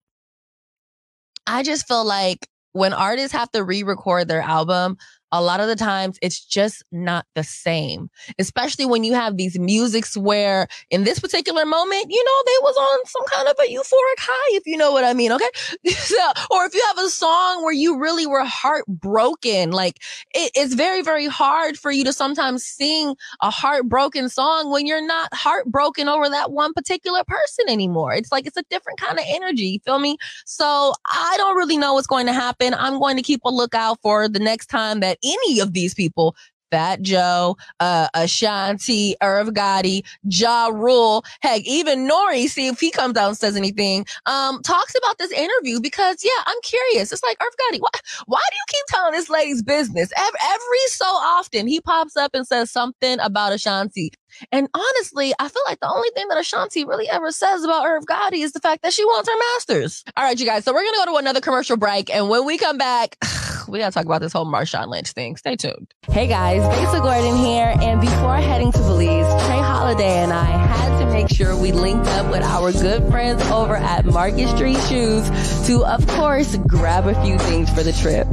I 1.47 1.63
just 1.63 1.87
feel 1.87 2.05
like 2.05 2.47
when 2.73 2.93
artists 2.93 3.31
have 3.33 3.51
to 3.51 3.63
re-record 3.63 4.27
their 4.27 4.41
album, 4.41 4.97
a 5.31 5.41
lot 5.41 5.59
of 5.59 5.67
the 5.67 5.75
times 5.75 6.17
it's 6.21 6.43
just 6.43 6.83
not 6.91 7.25
the 7.35 7.43
same, 7.43 8.09
especially 8.39 8.85
when 8.85 9.03
you 9.03 9.13
have 9.13 9.37
these 9.37 9.57
musics 9.59 10.15
where 10.15 10.67
in 10.89 11.03
this 11.03 11.19
particular 11.19 11.65
moment, 11.65 12.05
you 12.09 12.23
know, 12.23 12.43
they 12.45 12.57
was 12.61 12.75
on 12.77 13.05
some 13.05 13.23
kind 13.25 13.47
of 13.47 13.55
a 13.59 13.67
euphoric 13.67 14.19
high, 14.19 14.55
if 14.55 14.65
you 14.65 14.77
know 14.77 14.91
what 14.91 15.03
I 15.03 15.13
mean. 15.13 15.31
Okay. 15.31 15.49
so, 15.89 16.31
or 16.51 16.65
if 16.65 16.73
you 16.73 16.83
have 16.87 17.05
a 17.05 17.09
song 17.09 17.63
where 17.63 17.73
you 17.73 17.99
really 17.99 18.25
were 18.25 18.45
heartbroken, 18.45 19.71
like 19.71 19.97
it, 20.33 20.51
it's 20.55 20.73
very, 20.73 21.01
very 21.01 21.27
hard 21.27 21.77
for 21.77 21.91
you 21.91 22.03
to 22.05 22.13
sometimes 22.13 22.63
sing 22.63 23.15
a 23.41 23.49
heartbroken 23.49 24.29
song 24.29 24.71
when 24.71 24.85
you're 24.85 25.05
not 25.05 25.29
heartbroken 25.33 26.07
over 26.07 26.29
that 26.29 26.51
one 26.51 26.73
particular 26.73 27.23
person 27.27 27.65
anymore. 27.67 28.13
It's 28.13 28.31
like, 28.31 28.45
it's 28.45 28.57
a 28.57 28.63
different 28.69 28.99
kind 28.99 29.17
of 29.17 29.25
energy. 29.27 29.65
You 29.65 29.79
feel 29.79 29.99
me? 29.99 30.17
So 30.45 30.93
I 31.05 31.33
don't 31.37 31.57
really 31.57 31.77
know 31.77 31.93
what's 31.95 32.07
going 32.07 32.27
to 32.27 32.33
happen. 32.33 32.73
I'm 32.73 32.99
going 32.99 33.17
to 33.17 33.23
keep 33.23 33.41
a 33.43 33.49
lookout 33.49 33.99
for 34.01 34.29
the 34.29 34.39
next 34.39 34.67
time 34.67 34.99
that 35.01 35.14
that 35.15 35.17
any 35.23 35.59
of 35.59 35.73
these 35.73 35.93
people 35.93 36.35
Fat 36.71 37.01
Joe, 37.01 37.55
uh, 37.79 38.07
Ashanti, 38.13 39.15
Irv 39.21 39.49
Gotti, 39.49 40.03
Ja 40.23 40.67
Rule, 40.67 41.23
heck, 41.41 41.61
even 41.61 42.07
Nori, 42.07 42.47
see 42.47 42.67
if 42.67 42.79
he 42.79 42.91
comes 42.91 43.15
out 43.15 43.29
and 43.29 43.37
says 43.37 43.55
anything, 43.55 44.05
um, 44.25 44.61
talks 44.61 44.93
about 44.97 45.17
this 45.17 45.31
interview 45.31 45.79
because, 45.79 46.17
yeah, 46.23 46.43
I'm 46.45 46.57
curious. 46.63 47.11
It's 47.11 47.23
like, 47.23 47.37
Irv 47.41 47.53
Gotti, 47.53 47.79
why, 47.79 47.89
why 48.25 48.41
do 48.49 48.55
you 48.55 48.65
keep 48.67 48.85
telling 48.87 49.13
this 49.13 49.29
lady's 49.29 49.63
business? 49.63 50.09
Every, 50.17 50.39
every 50.43 50.87
so 50.87 51.05
often, 51.05 51.67
he 51.67 51.79
pops 51.81 52.17
up 52.17 52.31
and 52.33 52.45
says 52.45 52.71
something 52.71 53.19
about 53.19 53.53
Ashanti. 53.53 54.11
And 54.51 54.67
honestly, 54.73 55.33
I 55.39 55.47
feel 55.47 55.63
like 55.65 55.79
the 55.79 55.89
only 55.89 56.09
thing 56.13 56.27
that 56.27 56.37
Ashanti 56.37 56.83
really 56.83 57.07
ever 57.09 57.31
says 57.31 57.63
about 57.63 57.85
Irv 57.85 58.03
Gotti 58.05 58.43
is 58.43 58.51
the 58.51 58.59
fact 58.59 58.81
that 58.81 58.91
she 58.91 59.05
wants 59.05 59.29
her 59.29 59.35
masters. 59.53 60.03
All 60.17 60.25
right, 60.25 60.37
you 60.37 60.45
guys. 60.45 60.65
So 60.65 60.73
we're 60.73 60.83
going 60.83 60.93
to 60.93 61.05
go 61.05 61.13
to 61.13 61.17
another 61.19 61.41
commercial 61.41 61.77
break. 61.77 62.13
And 62.13 62.27
when 62.27 62.45
we 62.45 62.57
come 62.57 62.77
back, 62.77 63.17
we 63.67 63.79
got 63.79 63.87
to 63.87 63.91
talk 63.93 64.05
about 64.05 64.21
this 64.21 64.33
whole 64.33 64.45
Marshawn 64.45 64.87
Lynch 64.87 65.11
thing. 65.11 65.35
Stay 65.37 65.55
tuned. 65.55 65.93
Hey 66.09 66.27
guys, 66.27 66.61
Besa 66.75 66.99
Gordon 67.01 67.35
here. 67.37 67.73
And 67.81 68.01
before 68.01 68.35
heading 68.37 68.71
to 68.71 68.77
Belize, 68.79 69.45
Trey 69.45 69.57
Holiday 69.57 70.17
and 70.23 70.31
I 70.33 70.43
had 70.43 70.99
to 70.99 71.04
make 71.15 71.29
sure 71.29 71.55
we 71.55 71.71
linked 71.71 72.05
up 72.07 72.29
with 72.29 72.43
our 72.43 72.73
good 72.73 73.01
friends 73.09 73.41
over 73.43 73.77
at 73.77 74.03
Market 74.03 74.49
Street 74.49 74.77
Shoes 74.89 75.25
to, 75.65 75.85
of 75.85 76.05
course, 76.07 76.57
grab 76.67 77.07
a 77.07 77.15
few 77.23 77.39
things 77.39 77.69
for 77.69 77.83
the 77.83 77.93
trip. 77.93 78.27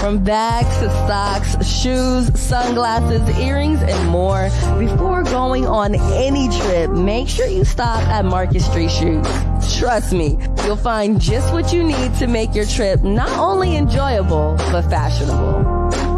From 0.00 0.24
bags 0.24 0.68
to 0.80 0.90
socks, 1.06 1.64
shoes, 1.64 2.26
sunglasses, 2.38 3.38
earrings, 3.38 3.80
and 3.82 4.08
more. 4.10 4.50
Before 4.80 5.22
going 5.22 5.64
on 5.64 5.94
any 5.94 6.48
trip, 6.58 6.90
make 6.90 7.28
sure 7.28 7.46
you 7.46 7.64
stop 7.64 8.02
at 8.08 8.24
Market 8.24 8.62
Street 8.62 8.90
Shoes. 8.90 9.26
Trust 9.78 10.12
me, 10.12 10.36
you'll 10.64 10.74
find 10.74 11.20
just 11.20 11.52
what 11.52 11.72
you 11.72 11.84
need 11.84 12.14
to 12.16 12.26
make 12.26 12.52
your 12.52 12.66
trip 12.66 13.04
not 13.04 13.30
only 13.38 13.76
enjoyable, 13.76 14.56
but 14.72 14.82
fashionable. 14.90 16.13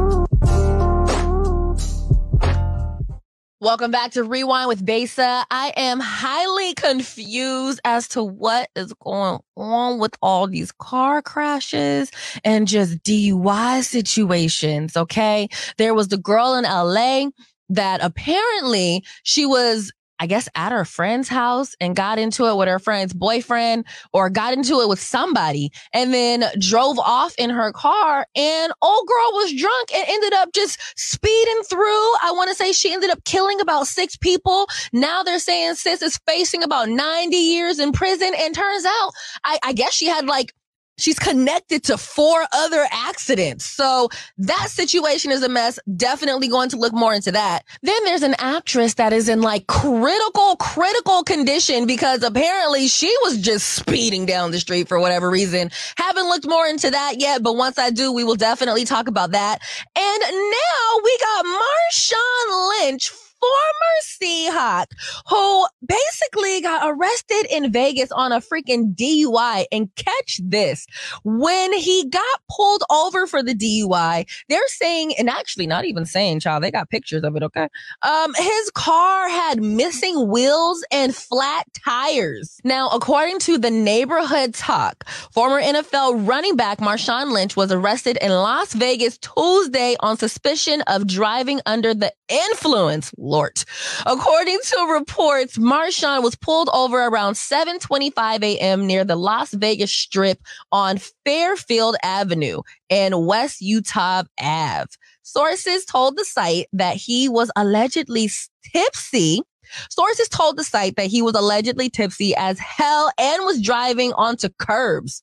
Welcome 3.67 3.91
back 3.91 4.13
to 4.13 4.23
Rewind 4.23 4.69
with 4.69 4.87
Besa. 4.87 5.45
I 5.51 5.73
am 5.77 5.99
highly 5.99 6.73
confused 6.75 7.81
as 7.85 8.07
to 8.11 8.23
what 8.23 8.71
is 8.77 8.93
going 9.03 9.41
on 9.57 9.99
with 9.99 10.17
all 10.23 10.47
these 10.47 10.71
car 10.71 11.21
crashes 11.21 12.13
and 12.45 12.69
just 12.69 13.03
DUI 13.03 13.83
situations. 13.83 14.97
Okay. 14.97 15.49
There 15.79 15.95
was 15.95 16.07
the 16.07 16.17
girl 16.17 16.55
in 16.55 16.63
LA 16.63 17.31
that 17.69 18.05
apparently 18.05 19.03
she 19.25 19.47
was 19.47 19.93
I 20.19 20.27
guess 20.27 20.49
at 20.55 20.73
her 20.73 20.85
friend's 20.85 21.29
house 21.29 21.75
and 21.81 21.95
got 21.95 22.19
into 22.19 22.47
it 22.47 22.57
with 22.57 22.69
her 22.69 22.79
friend's 22.79 23.13
boyfriend 23.13 23.85
or 24.13 24.31
got 24.31 24.53
into 24.53 24.81
it 24.81 24.89
with 24.89 25.01
somebody 25.01 25.71
and 25.93 26.13
then 26.13 26.45
drove 26.59 26.99
off 26.99 27.35
in 27.39 27.51
her 27.51 27.73
car 27.73 28.27
and 28.35 28.73
old 28.83 29.07
girl 29.07 29.31
was 29.35 29.53
drunk 29.53 29.95
and 29.95 30.05
ended 30.09 30.33
up 30.35 30.53
just 30.53 30.79
speeding 30.99 31.63
through. 31.65 32.15
I 32.23 32.33
want 32.33 32.49
to 32.51 32.55
say 32.55 32.73
she 32.73 32.93
ended 32.93 33.11
up 33.11 33.25
killing 33.25 33.61
about 33.61 33.87
six 33.87 34.17
people. 34.17 34.67
Now 34.93 35.23
they're 35.23 35.39
saying 35.39 35.75
sis 35.75 36.03
is 36.03 36.19
facing 36.27 36.63
about 36.63 36.89
90 36.89 37.37
years 37.37 37.79
in 37.79 37.93
prison 37.93 38.33
and 38.39 38.55
turns 38.55 38.85
out 38.85 39.13
I, 39.45 39.59
I 39.63 39.73
guess 39.73 39.95
she 39.95 40.07
had 40.07 40.27
like 40.27 40.55
She's 40.99 41.19
connected 41.19 41.85
to 41.85 41.99
four 41.99 42.47
other 42.53 42.87
accidents. 42.91 43.65
So 43.65 44.09
that 44.39 44.69
situation 44.71 45.31
is 45.31 45.43
a 45.43 45.49
mess. 45.49 45.79
Definitely 45.97 46.49
going 46.49 46.71
to 46.71 46.77
look 46.77 46.93
more 46.93 47.13
into 47.13 47.33
that. 47.33 47.65
Then 47.83 48.05
there's 48.05 48.23
an 48.23 48.35
actress 48.39 48.95
that 48.95 49.13
is 49.13 49.29
in 49.29 49.43
like 49.43 49.67
critical, 49.67 50.57
critical 50.57 51.23
condition 51.23 51.87
because 51.87 52.23
apparently 52.23 52.89
she 52.89 53.15
was 53.23 53.39
just 53.39 53.75
speeding 53.75 54.27
down 54.27 54.51
the 54.51 54.61
street 54.61 54.89
for 54.89 54.99
whatever 54.99 55.31
reason. 55.31 55.71
Haven't 55.97 56.29
looked 56.29 56.47
more 56.47 56.67
into 56.67 56.91
that 56.91 57.15
yet, 57.19 57.43
but 57.43 57.57
once 57.57 57.79
I 57.79 57.91
do, 57.91 58.13
we 58.13 58.25
will 58.25 58.37
definitely 58.37 58.85
talk 58.85 59.09
about 59.09 59.33
that. 59.33 59.59
And 59.97 60.21
now 60.21 61.01
we 61.05 61.19
got 61.19 61.45
Marshawn 61.45 62.81
Lynch 62.81 63.11
former 63.41 63.97
Seahawk 64.05 64.87
who 65.29 65.67
basically 65.87 66.61
got 66.61 66.83
arrested 66.85 67.47
in 67.51 67.73
Vegas 67.73 68.11
on 68.13 68.33
a 68.33 68.41
freaking 68.41 68.95
DUI. 68.95 69.65
And 69.73 69.89
catch 69.97 70.41
this. 70.43 70.87
When 71.25 71.73
he 71.73 72.09
got 72.09 72.41
pulled 72.51 72.83
over 72.91 73.27
for 73.27 73.43
the 73.43 73.55
DUI, 73.55 74.27
they're 74.49 74.69
saying, 74.69 75.15
and 75.19 75.29
actually 75.29 75.67
not 75.67 75.85
even 75.85 76.05
saying, 76.05 76.41
child, 76.41 76.63
they 76.63 76.71
got 76.71 76.91
pictures 76.91 77.23
of 77.25 77.37
it. 77.37 77.43
Okay. 77.43 77.69
Um, 78.03 78.35
his 78.35 78.71
car 78.71 79.29
had 79.29 79.63
missing 79.63 80.29
wheels 80.29 80.85
and 80.93 81.15
flat 81.15 81.67
tires. 81.85 82.61
Now, 82.65 82.89
according 82.91 83.39
to 83.41 83.59
the 83.59 83.71
neighborhood 83.71 84.55
talk, 84.55 85.09
former 85.33 85.61
NFL 85.61 86.27
running 86.27 86.57
back 86.57 86.79
Marshawn 86.79 87.33
Lynch 87.33 87.57
was 87.57 87.73
arrested 87.73 88.19
in 88.21 88.31
Las 88.31 88.73
Vegas 88.75 89.19
Tuesday 89.19 89.97
on 90.01 90.17
suspicion 90.17 90.83
of 90.87 91.07
driving 91.07 91.61
under 91.67 91.95
the 91.95 92.13
influence. 92.29 93.13
Lord. 93.27 93.65
According 94.07 94.59
to 94.65 94.93
reports, 94.93 95.59
Marshawn 95.59 96.23
was 96.23 96.37
pulled 96.37 96.71
over 96.73 97.07
around 97.07 97.35
7:25 97.35 98.43
a.m. 98.43 98.87
near 98.87 99.05
the 99.05 99.17
Las 99.17 99.53
Vegas 99.53 99.93
Strip 99.93 100.39
on 100.73 100.99
Fairfield 101.25 101.97
Avenue 102.03 102.63
and 102.91 103.27
West 103.27 103.61
Utah 103.61 104.23
Ave. 104.41 104.91
Sources 105.23 105.85
told 105.85 106.17
the 106.17 106.25
site 106.25 106.67
that 106.73 106.97
he 106.97 107.29
was 107.29 107.51
allegedly 107.57 108.31
tipsy 108.73 109.43
Sources 109.91 110.29
told 110.29 110.57
the 110.57 110.65
site 110.65 110.97
that 110.97 111.07
he 111.07 111.23
was 111.23 111.35
allegedly 111.35 111.91
tipsy 111.91 112.35
as 112.37 112.59
hell 112.59 113.11
and 113.19 113.45
was 113.45 113.61
driving 113.61 114.13
onto 114.15 114.49
curbs. 114.59 115.23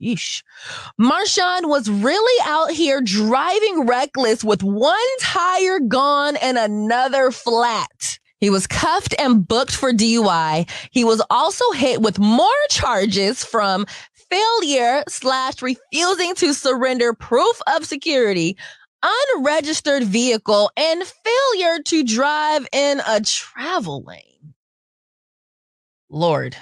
Yeesh. 0.00 0.42
Marshawn 1.00 1.68
was 1.68 1.90
really 1.90 2.42
out 2.46 2.70
here 2.70 3.00
driving 3.00 3.86
reckless 3.86 4.42
with 4.42 4.62
one 4.62 4.98
tire 5.20 5.80
gone 5.80 6.36
and 6.36 6.56
another 6.56 7.30
flat. 7.30 8.18
He 8.40 8.48
was 8.48 8.66
cuffed 8.66 9.14
and 9.18 9.46
booked 9.46 9.76
for 9.76 9.92
DUI. 9.92 10.68
He 10.90 11.04
was 11.04 11.22
also 11.28 11.70
hit 11.72 12.00
with 12.00 12.18
more 12.18 12.48
charges 12.70 13.44
from 13.44 13.84
failure 14.30 15.02
slash 15.08 15.60
refusing 15.60 16.34
to 16.36 16.54
surrender 16.54 17.12
proof 17.12 17.60
of 17.66 17.84
security, 17.84 18.56
unregistered 19.02 20.04
vehicle, 20.04 20.70
and 20.76 21.02
failure 21.02 21.82
to 21.82 22.04
drive 22.04 22.66
in 22.72 23.02
a 23.06 23.20
travel 23.20 24.02
lane. 24.04 24.54
Lord, 26.08 26.56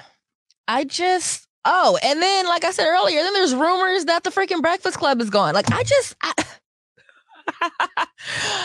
I 0.66 0.84
just 0.84 1.47
Oh, 1.64 1.98
and 2.02 2.22
then, 2.22 2.46
like 2.46 2.64
I 2.64 2.70
said 2.70 2.86
earlier, 2.86 3.22
then 3.22 3.32
there's 3.34 3.54
rumors 3.54 4.06
that 4.06 4.24
the 4.24 4.30
freaking 4.30 4.62
Breakfast 4.62 4.98
Club 4.98 5.20
is 5.20 5.30
gone. 5.30 5.54
Like, 5.54 5.70
I 5.70 5.82
just. 5.82 6.16
I, 6.22 6.32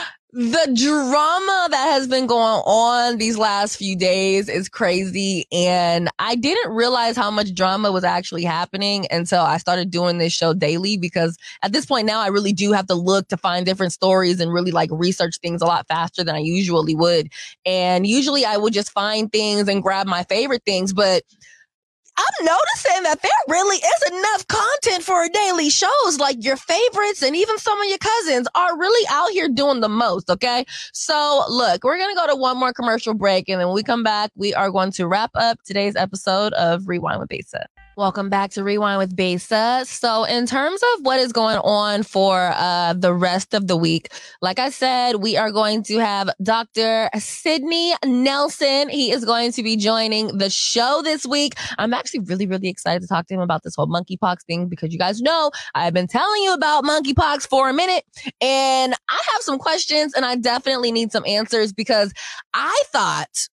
the 0.36 0.74
drama 0.76 1.68
that 1.70 1.92
has 1.92 2.08
been 2.08 2.26
going 2.26 2.62
on 2.66 3.20
these 3.20 3.38
last 3.38 3.78
few 3.78 3.96
days 3.96 4.50
is 4.50 4.68
crazy. 4.68 5.46
And 5.52 6.10
I 6.18 6.34
didn't 6.34 6.74
realize 6.74 7.16
how 7.16 7.30
much 7.30 7.54
drama 7.54 7.92
was 7.92 8.04
actually 8.04 8.44
happening 8.44 9.06
until 9.12 9.42
I 9.42 9.58
started 9.58 9.92
doing 9.92 10.18
this 10.18 10.34
show 10.34 10.56
daily 10.56 10.98
because 10.98 11.38
at 11.62 11.72
this 11.72 11.86
point 11.86 12.08
now 12.08 12.20
I 12.20 12.28
really 12.28 12.52
do 12.52 12.72
have 12.72 12.88
to 12.88 12.96
look 12.96 13.28
to 13.28 13.38
find 13.38 13.64
different 13.64 13.94
stories 13.94 14.40
and 14.40 14.52
really 14.52 14.72
like 14.72 14.90
research 14.92 15.38
things 15.40 15.62
a 15.62 15.66
lot 15.66 15.88
faster 15.88 16.24
than 16.24 16.36
I 16.36 16.40
usually 16.40 16.96
would. 16.96 17.32
And 17.64 18.08
usually 18.08 18.44
I 18.44 18.58
would 18.58 18.74
just 18.74 18.90
find 18.92 19.32
things 19.32 19.68
and 19.68 19.84
grab 19.84 20.08
my 20.08 20.24
favorite 20.24 20.64
things. 20.66 20.94
But 20.94 21.22
I'm 22.16 22.46
noticing 22.46 23.04
that 23.04 23.22
there 23.22 23.32
really 23.48 23.78
is 23.78 24.12
enough 24.12 24.48
content 24.48 25.04
for 25.04 25.28
daily 25.30 25.70
shows. 25.70 26.20
Like 26.20 26.44
your 26.44 26.58
favorites 26.58 27.24
and 27.24 27.36
even 27.36 27.58
some 27.58 27.80
of 27.82 27.88
your 27.88 27.98
cousins 27.98 28.48
are 28.56 28.78
really 28.78 29.08
out 29.10 29.32
here 29.32 29.50
doing 29.50 29.82
the 29.82 29.90
most. 29.90 30.30
Okay. 30.30 30.66
So 30.94 31.44
look, 31.50 31.84
we're 31.84 31.98
going 31.98 32.14
to 32.14 32.20
go 32.20 32.28
to 32.28 32.36
one 32.36 32.58
more 32.58 32.74
commercial 32.74 33.14
break. 33.14 33.50
And 33.50 33.60
then 33.60 33.68
when 33.68 33.76
we 33.76 33.84
come 33.84 34.04
back, 34.04 34.32
we 34.36 34.54
are 34.54 34.70
going 34.70 34.92
to 34.94 35.08
wrap 35.08 35.32
up 35.36 35.58
today's 35.64 35.96
episode 35.96 36.54
of 36.54 36.88
Rewind 36.88 37.20
with 37.20 37.30
Besa. 37.30 37.66
Welcome 37.96 38.30
back 38.30 38.50
to 38.52 38.64
Rewind 38.64 38.98
with 38.98 39.16
Besa. 39.16 39.84
So, 39.86 40.24
in 40.24 40.48
terms 40.48 40.82
of 40.82 41.06
what 41.06 41.20
is 41.20 41.32
going 41.32 41.58
on 41.58 42.02
for 42.02 42.52
uh, 42.56 42.94
the 42.94 43.14
rest 43.14 43.54
of 43.54 43.68
the 43.68 43.78
week, 43.78 44.12
like 44.42 44.58
I 44.58 44.72
said, 44.72 45.18
we 45.18 45.38
are 45.38 45.52
going 45.52 45.84
to 45.84 46.00
have 46.00 46.32
Dr. 46.42 47.12
Sydney 47.20 47.94
Nelson. 48.04 48.90
He 48.90 49.12
is 49.12 49.24
going 49.26 49.52
to 49.52 49.62
be 49.62 49.78
joining 49.78 50.40
the 50.40 50.50
show 50.50 51.02
this 51.04 51.24
week. 51.24 51.54
I'm 51.78 51.94
actually 51.94 52.22
really, 52.22 52.48
really 52.48 52.68
excited 52.68 53.04
to 53.04 53.08
talk 53.08 53.28
to 53.28 53.36
him 53.36 53.42
about 53.42 53.62
this 53.62 53.76
whole 53.76 53.88
monkeypox 53.88 54.38
thing 54.48 54.70
because 54.70 54.92
you 54.92 54.98
guys 54.98 55.22
know 55.22 55.52
I've 55.76 55.94
been 55.94 56.08
telling 56.08 56.42
you 56.42 56.56
about 56.56 56.86
monkeypox 56.86 57.48
for 57.48 57.70
a 57.70 57.74
minute 57.74 58.06
and 58.42 58.96
I 59.08 59.22
have 59.34 59.44
some 59.44 59.60
questions 59.60 60.16
and 60.16 60.26
I 60.26 60.36
definitely 60.36 60.92
need 60.92 61.12
some 61.12 61.26
answers 61.28 61.72
because 61.72 62.12
I 62.56 62.82
thought 62.88 63.50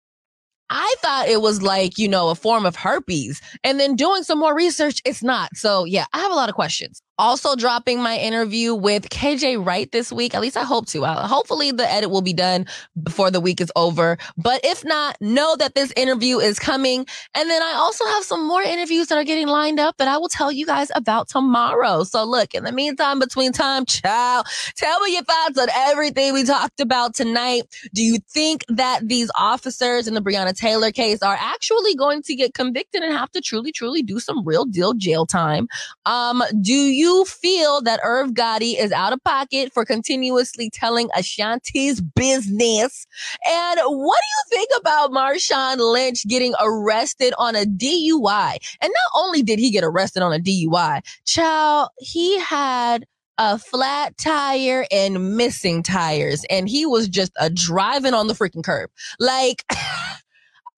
I 0.71 0.95
thought 0.99 1.27
it 1.27 1.41
was 1.41 1.61
like, 1.61 1.97
you 1.97 2.07
know, 2.07 2.29
a 2.29 2.35
form 2.35 2.65
of 2.65 2.77
herpes. 2.77 3.41
And 3.63 3.79
then 3.79 3.95
doing 3.95 4.23
some 4.23 4.39
more 4.39 4.55
research, 4.55 5.01
it's 5.05 5.21
not. 5.21 5.55
So 5.55 5.83
yeah, 5.83 6.05
I 6.13 6.19
have 6.19 6.31
a 6.31 6.35
lot 6.35 6.49
of 6.49 6.55
questions 6.55 7.01
Also 7.21 7.55
dropping 7.55 8.01
my 8.01 8.17
interview 8.17 8.73
with 8.73 9.07
KJ 9.09 9.63
Wright 9.63 9.91
this 9.91 10.11
week. 10.11 10.33
At 10.33 10.41
least 10.41 10.57
I 10.57 10.63
hope 10.63 10.87
to. 10.87 11.05
Uh, 11.05 11.27
hopefully 11.27 11.71
the 11.71 11.87
edit 11.87 12.09
will 12.09 12.23
be 12.23 12.33
done 12.33 12.65
before 13.03 13.29
the 13.29 13.39
week 13.39 13.61
is 13.61 13.71
over. 13.75 14.17
But 14.37 14.61
if 14.63 14.83
not, 14.83 15.17
know 15.21 15.55
that 15.57 15.75
this 15.75 15.93
interview 15.95 16.39
is 16.39 16.57
coming. 16.57 17.05
And 17.35 17.47
then 17.47 17.61
I 17.61 17.73
also 17.73 18.05
have 18.05 18.23
some 18.23 18.47
more 18.47 18.63
interviews 18.63 19.05
that 19.09 19.19
are 19.19 19.23
getting 19.23 19.45
lined 19.45 19.79
up 19.79 19.97
that 19.97 20.07
I 20.07 20.17
will 20.17 20.29
tell 20.29 20.51
you 20.51 20.65
guys 20.65 20.89
about 20.95 21.29
tomorrow. 21.29 22.03
So 22.05 22.23
look, 22.23 22.55
in 22.55 22.63
the 22.63 22.71
meantime, 22.71 23.19
between 23.19 23.51
time, 23.51 23.85
ciao. 23.85 24.43
Tell 24.75 24.99
me 25.01 25.13
your 25.13 25.23
thoughts 25.23 25.59
on 25.59 25.67
everything 25.75 26.33
we 26.33 26.43
talked 26.43 26.79
about 26.79 27.13
tonight. 27.13 27.65
Do 27.93 28.01
you 28.01 28.17
think 28.31 28.65
that 28.67 29.07
these 29.07 29.29
officers 29.35 30.07
in 30.07 30.15
the 30.15 30.21
Breonna 30.21 30.57
Taylor 30.57 30.91
case 30.91 31.21
are 31.21 31.37
actually 31.39 31.93
going 31.93 32.23
to 32.23 32.33
get 32.33 32.55
convicted 32.55 33.03
and 33.03 33.13
have 33.13 33.29
to 33.33 33.41
truly, 33.41 33.71
truly 33.71 34.01
do 34.01 34.19
some 34.19 34.43
real 34.43 34.65
deal 34.65 34.95
jail 34.95 35.27
time? 35.27 35.67
Um, 36.07 36.41
do 36.61 36.73
you 37.11 37.25
feel 37.25 37.81
that 37.81 37.99
Irv 38.03 38.31
Gotti 38.31 38.77
is 38.77 38.91
out 38.91 39.13
of 39.13 39.23
pocket 39.23 39.73
for 39.73 39.85
continuously 39.85 40.69
telling 40.69 41.09
Ashanti's 41.09 42.01
business? 42.01 43.05
And 43.47 43.79
what 43.83 44.19
do 44.21 44.27
you 44.27 44.43
think 44.49 44.69
about 44.79 45.11
Marshawn 45.11 45.77
Lynch 45.77 46.25
getting 46.27 46.53
arrested 46.61 47.33
on 47.37 47.55
a 47.55 47.65
DUI? 47.65 48.57
And 48.81 48.91
not 48.93 49.23
only 49.23 49.43
did 49.43 49.59
he 49.59 49.71
get 49.71 49.83
arrested 49.83 50.23
on 50.23 50.33
a 50.33 50.39
DUI, 50.39 51.01
child, 51.25 51.89
he 51.99 52.39
had 52.39 53.05
a 53.37 53.57
flat 53.57 54.17
tire 54.17 54.85
and 54.91 55.35
missing 55.35 55.83
tires. 55.83 56.45
And 56.49 56.69
he 56.69 56.85
was 56.85 57.07
just 57.07 57.31
a 57.39 57.49
driving 57.49 58.13
on 58.13 58.27
the 58.27 58.33
freaking 58.33 58.63
curb. 58.63 58.89
Like, 59.19 59.63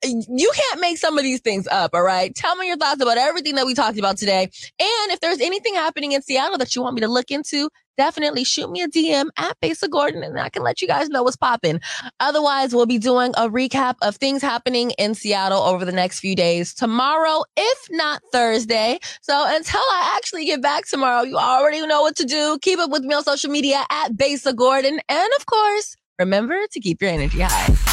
you 0.03 0.51
can't 0.55 0.81
make 0.81 0.97
some 0.97 1.17
of 1.17 1.23
these 1.23 1.41
things 1.41 1.67
up, 1.67 1.91
all 1.93 2.03
right? 2.03 2.33
Tell 2.35 2.55
me 2.55 2.67
your 2.67 2.77
thoughts 2.77 3.01
about 3.01 3.17
everything 3.17 3.55
that 3.55 3.65
we 3.65 3.73
talked 3.73 3.97
about 3.97 4.17
today. 4.17 4.43
And 4.43 5.11
if 5.11 5.19
there's 5.19 5.39
anything 5.39 5.75
happening 5.75 6.11
in 6.11 6.21
Seattle 6.21 6.57
that 6.57 6.75
you 6.75 6.81
want 6.81 6.95
me 6.95 7.01
to 7.01 7.07
look 7.07 7.31
into, 7.31 7.69
definitely 7.97 8.43
shoot 8.43 8.69
me 8.71 8.81
a 8.81 8.87
DM 8.87 9.29
at 9.37 9.59
Besa 9.61 9.87
Gordon 9.87 10.23
and 10.23 10.39
I 10.39 10.49
can 10.49 10.63
let 10.63 10.81
you 10.81 10.87
guys 10.87 11.09
know 11.09 11.23
what's 11.23 11.35
popping. 11.35 11.79
Otherwise, 12.19 12.73
we'll 12.73 12.85
be 12.85 12.97
doing 12.97 13.31
a 13.37 13.49
recap 13.49 13.95
of 14.01 14.15
things 14.15 14.41
happening 14.41 14.91
in 14.91 15.15
Seattle 15.15 15.61
over 15.61 15.85
the 15.85 15.91
next 15.91 16.19
few 16.19 16.35
days 16.35 16.73
tomorrow, 16.73 17.43
if 17.55 17.87
not 17.91 18.21
Thursday. 18.31 18.99
So 19.21 19.45
until 19.47 19.81
I 19.81 20.15
actually 20.17 20.45
get 20.45 20.61
back 20.61 20.87
tomorrow, 20.87 21.23
you 21.23 21.37
already 21.37 21.85
know 21.85 22.01
what 22.01 22.15
to 22.17 22.25
do. 22.25 22.57
Keep 22.61 22.79
up 22.79 22.91
with 22.91 23.03
me 23.03 23.13
on 23.13 23.23
social 23.23 23.51
media 23.51 23.83
at 23.91 24.17
Besa 24.17 24.53
Gordon. 24.53 24.99
And 25.07 25.29
of 25.37 25.45
course, 25.45 25.95
remember 26.19 26.57
to 26.71 26.79
keep 26.79 27.01
your 27.01 27.11
energy 27.11 27.41
high. 27.41 27.92